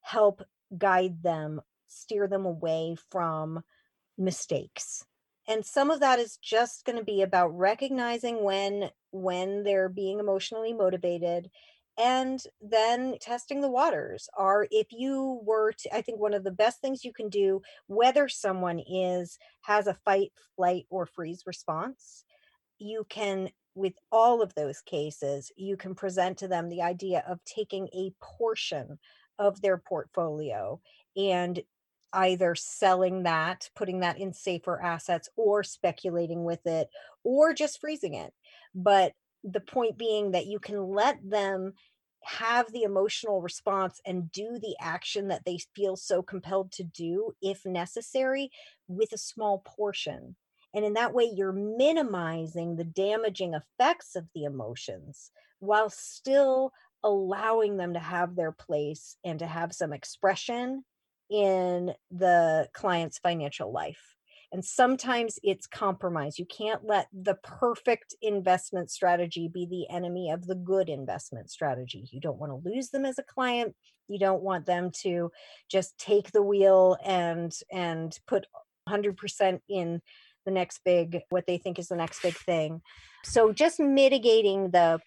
help 0.00 0.42
guide 0.76 1.22
them, 1.22 1.60
steer 1.86 2.26
them 2.26 2.44
away 2.46 2.96
from 3.10 3.62
mistakes. 4.18 5.04
And 5.48 5.64
some 5.64 5.90
of 5.90 6.00
that 6.00 6.18
is 6.18 6.38
just 6.38 6.84
going 6.84 6.98
to 6.98 7.04
be 7.04 7.22
about 7.22 7.56
recognizing 7.56 8.42
when 8.42 8.90
when 9.12 9.62
they're 9.62 9.88
being 9.88 10.18
emotionally 10.18 10.72
motivated 10.72 11.50
and 11.98 12.42
then 12.60 13.16
testing 13.20 13.60
the 13.60 13.70
waters 13.70 14.28
are 14.36 14.66
if 14.70 14.88
you 14.90 15.40
were 15.44 15.72
to 15.72 15.94
i 15.94 16.00
think 16.00 16.18
one 16.18 16.34
of 16.34 16.44
the 16.44 16.50
best 16.50 16.80
things 16.80 17.04
you 17.04 17.12
can 17.12 17.28
do 17.28 17.60
whether 17.86 18.28
someone 18.28 18.80
is 18.80 19.38
has 19.62 19.86
a 19.86 19.94
fight 20.04 20.32
flight 20.56 20.86
or 20.90 21.06
freeze 21.06 21.42
response 21.46 22.24
you 22.78 23.04
can 23.08 23.48
with 23.74 23.94
all 24.10 24.42
of 24.42 24.54
those 24.54 24.80
cases 24.82 25.50
you 25.56 25.76
can 25.76 25.94
present 25.94 26.38
to 26.38 26.48
them 26.48 26.68
the 26.68 26.82
idea 26.82 27.24
of 27.28 27.44
taking 27.44 27.88
a 27.88 28.12
portion 28.20 28.98
of 29.38 29.60
their 29.60 29.78
portfolio 29.78 30.80
and 31.16 31.62
either 32.12 32.54
selling 32.54 33.24
that 33.24 33.68
putting 33.74 34.00
that 34.00 34.18
in 34.18 34.32
safer 34.32 34.80
assets 34.80 35.28
or 35.36 35.62
speculating 35.62 36.44
with 36.44 36.66
it 36.66 36.88
or 37.24 37.52
just 37.52 37.80
freezing 37.80 38.14
it. 38.14 38.32
But 38.74 39.12
the 39.46 39.60
point 39.60 39.96
being 39.96 40.32
that 40.32 40.46
you 40.46 40.58
can 40.58 40.88
let 40.88 41.18
them 41.28 41.72
have 42.24 42.70
the 42.72 42.82
emotional 42.82 43.40
response 43.40 44.00
and 44.04 44.32
do 44.32 44.58
the 44.60 44.74
action 44.80 45.28
that 45.28 45.42
they 45.46 45.58
feel 45.76 45.94
so 45.94 46.22
compelled 46.22 46.72
to 46.72 46.82
do 46.82 47.32
if 47.40 47.64
necessary 47.64 48.50
with 48.88 49.12
a 49.12 49.18
small 49.18 49.62
portion. 49.64 50.34
And 50.74 50.84
in 50.84 50.94
that 50.94 51.14
way 51.14 51.30
you're 51.32 51.52
minimizing 51.52 52.74
the 52.74 52.84
damaging 52.84 53.54
effects 53.54 54.16
of 54.16 54.26
the 54.34 54.44
emotions 54.44 55.30
while 55.60 55.88
still 55.88 56.72
allowing 57.04 57.76
them 57.76 57.94
to 57.94 58.00
have 58.00 58.34
their 58.34 58.52
place 58.52 59.16
and 59.24 59.38
to 59.38 59.46
have 59.46 59.72
some 59.72 59.92
expression 59.92 60.84
in 61.30 61.92
the 62.10 62.68
client's 62.72 63.18
financial 63.18 63.72
life 63.72 64.15
and 64.52 64.64
sometimes 64.64 65.38
it's 65.42 65.66
compromise. 65.66 66.38
You 66.38 66.46
can't 66.46 66.84
let 66.84 67.08
the 67.12 67.34
perfect 67.42 68.14
investment 68.22 68.90
strategy 68.90 69.48
be 69.52 69.66
the 69.66 69.88
enemy 69.94 70.30
of 70.30 70.46
the 70.46 70.54
good 70.54 70.88
investment 70.88 71.50
strategy. 71.50 72.08
You 72.10 72.20
don't 72.20 72.38
want 72.38 72.52
to 72.52 72.68
lose 72.68 72.90
them 72.90 73.04
as 73.04 73.18
a 73.18 73.24
client. 73.24 73.74
You 74.08 74.18
don't 74.18 74.42
want 74.42 74.66
them 74.66 74.90
to 75.02 75.30
just 75.70 75.98
take 75.98 76.30
the 76.30 76.42
wheel 76.42 76.96
and 77.04 77.52
and 77.72 78.16
put 78.26 78.46
100% 78.88 79.60
in 79.68 80.00
the 80.44 80.52
next 80.52 80.80
big 80.84 81.22
what 81.28 81.46
they 81.46 81.58
think 81.58 81.78
is 81.78 81.88
the 81.88 81.96
next 81.96 82.22
big 82.22 82.34
thing. 82.34 82.80
So 83.24 83.52
just 83.52 83.80
mitigating 83.80 84.70
the 84.70 85.00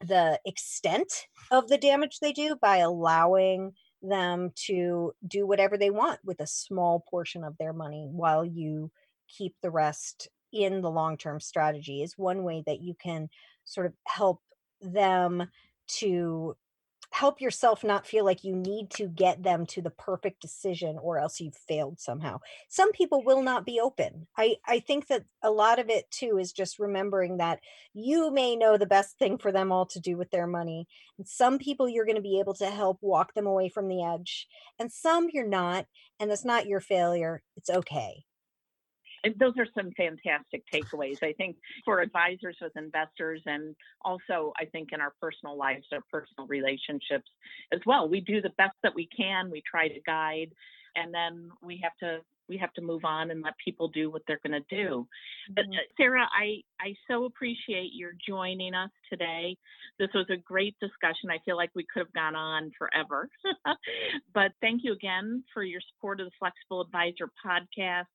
the 0.00 0.40
extent 0.44 1.12
of 1.50 1.68
the 1.68 1.78
damage 1.78 2.18
they 2.20 2.32
do 2.32 2.56
by 2.60 2.78
allowing 2.78 3.72
them 4.02 4.50
to 4.66 5.12
do 5.26 5.46
whatever 5.46 5.76
they 5.76 5.90
want 5.90 6.18
with 6.24 6.40
a 6.40 6.46
small 6.46 7.04
portion 7.10 7.44
of 7.44 7.56
their 7.58 7.72
money 7.72 8.08
while 8.10 8.44
you 8.44 8.90
keep 9.28 9.54
the 9.62 9.70
rest 9.70 10.28
in 10.52 10.80
the 10.82 10.90
long 10.90 11.16
term 11.16 11.40
strategy 11.40 12.02
is 12.02 12.18
one 12.18 12.44
way 12.44 12.62
that 12.66 12.80
you 12.80 12.94
can 12.94 13.28
sort 13.64 13.86
of 13.86 13.92
help 14.06 14.40
them 14.80 15.48
to 15.86 16.56
help 17.12 17.40
yourself 17.40 17.84
not 17.84 18.06
feel 18.06 18.24
like 18.24 18.42
you 18.42 18.56
need 18.56 18.90
to 18.90 19.06
get 19.06 19.42
them 19.42 19.66
to 19.66 19.82
the 19.82 19.90
perfect 19.90 20.40
decision 20.40 20.98
or 20.98 21.18
else 21.18 21.40
you've 21.40 21.54
failed 21.54 22.00
somehow. 22.00 22.40
Some 22.68 22.90
people 22.92 23.22
will 23.22 23.42
not 23.42 23.66
be 23.66 23.78
open. 23.80 24.26
I, 24.36 24.56
I 24.66 24.80
think 24.80 25.08
that 25.08 25.24
a 25.42 25.50
lot 25.50 25.78
of 25.78 25.90
it 25.90 26.10
too 26.10 26.38
is 26.38 26.52
just 26.52 26.78
remembering 26.78 27.36
that 27.36 27.60
you 27.92 28.30
may 28.32 28.56
know 28.56 28.78
the 28.78 28.86
best 28.86 29.18
thing 29.18 29.36
for 29.36 29.52
them 29.52 29.70
all 29.70 29.84
to 29.86 30.00
do 30.00 30.16
with 30.16 30.30
their 30.30 30.46
money. 30.46 30.88
And 31.18 31.28
some 31.28 31.58
people 31.58 31.86
you're 31.86 32.06
going 32.06 32.16
to 32.16 32.22
be 32.22 32.40
able 32.40 32.54
to 32.54 32.70
help 32.70 32.98
walk 33.02 33.34
them 33.34 33.46
away 33.46 33.68
from 33.68 33.88
the 33.88 34.02
edge, 34.02 34.48
and 34.78 34.90
some 34.90 35.28
you're 35.32 35.46
not. 35.46 35.86
And 36.18 36.30
that's 36.30 36.44
not 36.44 36.66
your 36.66 36.80
failure. 36.80 37.42
It's 37.56 37.68
okay 37.68 38.24
those 39.38 39.54
are 39.58 39.66
some 39.74 39.92
fantastic 39.92 40.64
takeaways. 40.72 41.22
I 41.22 41.32
think 41.32 41.56
for 41.84 42.00
advisors 42.00 42.56
with 42.60 42.76
investors, 42.76 43.42
and 43.46 43.74
also 44.04 44.52
I 44.58 44.64
think 44.66 44.90
in 44.92 45.00
our 45.00 45.12
personal 45.20 45.56
lives, 45.56 45.86
our 45.92 46.02
personal 46.10 46.46
relationships 46.48 47.30
as 47.72 47.80
well. 47.86 48.08
We 48.08 48.20
do 48.20 48.40
the 48.40 48.50
best 48.58 48.76
that 48.82 48.94
we 48.94 49.08
can. 49.16 49.50
We 49.50 49.62
try 49.68 49.88
to 49.88 50.00
guide, 50.00 50.52
and 50.96 51.14
then 51.14 51.50
we 51.62 51.80
have 51.82 51.96
to 52.00 52.22
we 52.48 52.58
have 52.58 52.72
to 52.74 52.82
move 52.82 53.04
on 53.04 53.30
and 53.30 53.42
let 53.42 53.54
people 53.64 53.88
do 53.88 54.10
what 54.10 54.22
they're 54.26 54.40
going 54.44 54.60
to 54.60 54.76
do. 54.76 55.06
But 55.54 55.64
mm-hmm. 55.64 55.74
Sarah, 55.96 56.26
I 56.36 56.62
I 56.80 56.94
so 57.08 57.24
appreciate 57.24 57.92
your 57.94 58.12
joining 58.26 58.74
us 58.74 58.90
today. 59.08 59.56
This 59.98 60.10
was 60.14 60.26
a 60.30 60.36
great 60.36 60.74
discussion. 60.80 61.30
I 61.30 61.38
feel 61.44 61.56
like 61.56 61.70
we 61.74 61.86
could 61.92 62.00
have 62.00 62.12
gone 62.12 62.34
on 62.34 62.72
forever. 62.76 63.28
but 64.34 64.52
thank 64.60 64.82
you 64.84 64.92
again 64.92 65.44
for 65.54 65.62
your 65.62 65.80
support 65.94 66.20
of 66.20 66.26
the 66.26 66.32
Flexible 66.38 66.80
Advisor 66.80 67.30
podcast 67.44 68.06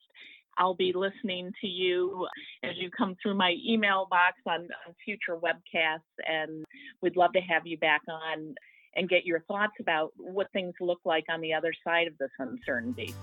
I'll 0.58 0.76
be 0.76 0.91
listening 0.93 1.51
to 1.62 1.68
you 1.68 2.28
as 2.64 2.72
you 2.78 2.89
come 2.89 3.16
through 3.22 3.36
my 3.36 3.55
email 3.66 4.08
box 4.10 4.38
on, 4.47 4.62
on 4.88 4.95
future 5.05 5.38
webcasts, 5.38 5.99
and 6.28 6.66
we'd 7.01 7.16
love 7.16 7.34
to 7.34 7.41
have 7.41 7.66
you 7.66 7.78
back 7.78 8.01
on 8.10 8.55
and 8.95 9.08
get 9.08 9.26
your 9.26 9.41
thoughts 9.41 9.74
about 9.80 10.12
what 10.18 10.51
things 10.53 10.74
look 10.82 10.99
like 11.05 11.26
on 11.30 11.39
the 11.41 11.53
other 11.53 11.72
side 11.86 12.08
of 12.08 12.18
this 12.18 12.32
uncertainty. 12.39 13.14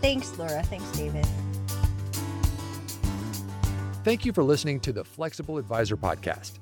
Thanks, 0.00 0.36
Laura. 0.38 0.62
Thanks, 0.64 0.90
David. 0.92 1.26
Thank 4.04 4.24
you 4.24 4.32
for 4.32 4.44
listening 4.44 4.78
to 4.80 4.92
the 4.92 5.04
Flexible 5.04 5.58
Advisor 5.58 5.96
Podcast. 5.96 6.52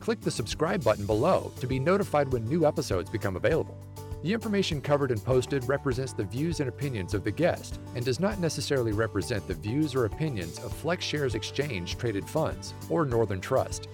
Click 0.00 0.20
the 0.20 0.30
subscribe 0.30 0.82
button 0.82 1.06
below 1.06 1.52
to 1.60 1.66
be 1.66 1.78
notified 1.78 2.32
when 2.32 2.44
new 2.46 2.66
episodes 2.66 3.08
become 3.08 3.36
available. 3.36 3.78
The 4.26 4.32
information 4.32 4.80
covered 4.80 5.12
and 5.12 5.22
posted 5.22 5.68
represents 5.68 6.12
the 6.12 6.24
views 6.24 6.58
and 6.58 6.68
opinions 6.68 7.14
of 7.14 7.22
the 7.22 7.30
guest 7.30 7.78
and 7.94 8.04
does 8.04 8.18
not 8.18 8.40
necessarily 8.40 8.90
represent 8.90 9.46
the 9.46 9.54
views 9.54 9.94
or 9.94 10.04
opinions 10.04 10.58
of 10.58 10.72
FlexShares 10.82 11.36
Exchange 11.36 11.96
traded 11.96 12.28
funds 12.28 12.74
or 12.90 13.04
Northern 13.04 13.40
Trust. 13.40 13.86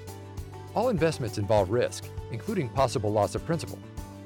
All 0.75 0.89
investments 0.89 1.37
involve 1.37 1.69
risk, 1.69 2.07
including 2.31 2.71
possible 2.71 3.13
loss 3.13 3.35
of 3.35 3.45
principal. 3.45 3.79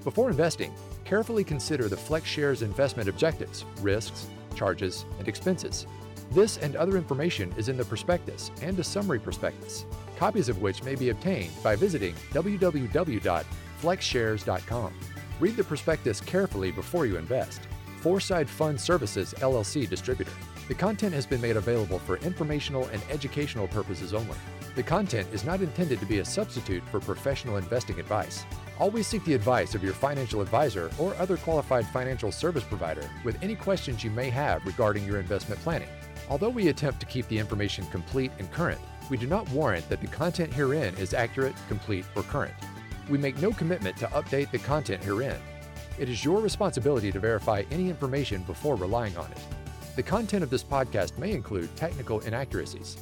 Before 0.04 0.30
investing, 0.30 0.72
carefully 1.04 1.42
consider 1.42 1.88
the 1.88 1.96
FlexShares 1.96 2.62
investment 2.62 3.08
objectives, 3.08 3.64
risks, 3.80 4.28
charges, 4.54 5.06
and 5.18 5.26
expenses. 5.26 5.88
This 6.30 6.56
and 6.58 6.76
other 6.76 6.96
information 6.96 7.52
is 7.56 7.68
in 7.68 7.76
the 7.76 7.84
prospectus 7.84 8.52
and 8.62 8.78
a 8.78 8.84
summary 8.84 9.18
prospectus, 9.18 9.86
copies 10.16 10.48
of 10.48 10.62
which 10.62 10.84
may 10.84 10.94
be 10.94 11.08
obtained 11.08 11.50
by 11.64 11.74
visiting 11.74 12.14
www.flexshares.com. 12.30 14.92
Read 15.38 15.56
the 15.56 15.64
prospectus 15.64 16.20
carefully 16.20 16.70
before 16.70 17.04
you 17.04 17.18
invest. 17.18 17.60
Foreside 18.00 18.48
Fund 18.48 18.80
Services 18.80 19.34
LLC 19.38 19.88
distributor. 19.88 20.32
The 20.68 20.74
content 20.74 21.12
has 21.12 21.26
been 21.26 21.42
made 21.42 21.56
available 21.56 21.98
for 21.98 22.16
informational 22.18 22.86
and 22.86 23.02
educational 23.10 23.68
purposes 23.68 24.14
only. 24.14 24.36
The 24.76 24.82
content 24.82 25.28
is 25.32 25.44
not 25.44 25.60
intended 25.60 26.00
to 26.00 26.06
be 26.06 26.18
a 26.18 26.24
substitute 26.24 26.82
for 26.90 27.00
professional 27.00 27.58
investing 27.58 28.00
advice. 28.00 28.46
Always 28.78 29.06
seek 29.06 29.24
the 29.24 29.34
advice 29.34 29.74
of 29.74 29.84
your 29.84 29.92
financial 29.92 30.40
advisor 30.40 30.90
or 30.98 31.14
other 31.16 31.36
qualified 31.36 31.86
financial 31.88 32.32
service 32.32 32.64
provider 32.64 33.08
with 33.22 33.42
any 33.42 33.56
questions 33.56 34.02
you 34.02 34.10
may 34.10 34.30
have 34.30 34.64
regarding 34.64 35.04
your 35.04 35.20
investment 35.20 35.60
planning. 35.60 35.88
Although 36.30 36.50
we 36.50 36.68
attempt 36.68 37.00
to 37.00 37.06
keep 37.06 37.28
the 37.28 37.38
information 37.38 37.86
complete 37.86 38.32
and 38.38 38.50
current, 38.52 38.80
we 39.10 39.18
do 39.18 39.26
not 39.26 39.48
warrant 39.50 39.88
that 39.90 40.00
the 40.00 40.08
content 40.08 40.52
herein 40.52 40.94
is 40.96 41.14
accurate, 41.14 41.54
complete, 41.68 42.06
or 42.16 42.22
current. 42.22 42.54
We 43.08 43.18
make 43.18 43.40
no 43.40 43.52
commitment 43.52 43.96
to 43.98 44.06
update 44.06 44.50
the 44.50 44.58
content 44.58 45.02
herein. 45.02 45.36
It 45.98 46.08
is 46.08 46.24
your 46.24 46.40
responsibility 46.40 47.12
to 47.12 47.20
verify 47.20 47.62
any 47.70 47.88
information 47.88 48.42
before 48.42 48.76
relying 48.76 49.16
on 49.16 49.30
it. 49.30 49.38
The 49.94 50.02
content 50.02 50.42
of 50.42 50.50
this 50.50 50.64
podcast 50.64 51.16
may 51.16 51.32
include 51.32 51.74
technical 51.76 52.20
inaccuracies. 52.20 52.98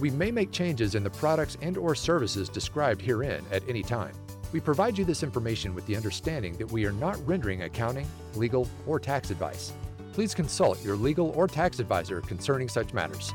We 0.00 0.10
may 0.10 0.30
make 0.30 0.52
changes 0.52 0.94
in 0.94 1.02
the 1.02 1.10
products 1.10 1.58
and 1.60 1.76
or 1.76 1.94
services 1.94 2.48
described 2.48 3.02
herein 3.02 3.44
at 3.50 3.68
any 3.68 3.82
time. 3.82 4.14
We 4.52 4.60
provide 4.60 4.96
you 4.96 5.04
this 5.04 5.22
information 5.22 5.74
with 5.74 5.84
the 5.86 5.96
understanding 5.96 6.56
that 6.56 6.70
we 6.70 6.86
are 6.86 6.92
not 6.92 7.18
rendering 7.26 7.64
accounting, 7.64 8.06
legal, 8.34 8.66
or 8.86 8.98
tax 8.98 9.30
advice. 9.30 9.72
Please 10.12 10.34
consult 10.34 10.82
your 10.82 10.96
legal 10.96 11.30
or 11.30 11.48
tax 11.48 11.80
advisor 11.80 12.20
concerning 12.22 12.68
such 12.68 12.94
matters. 12.94 13.34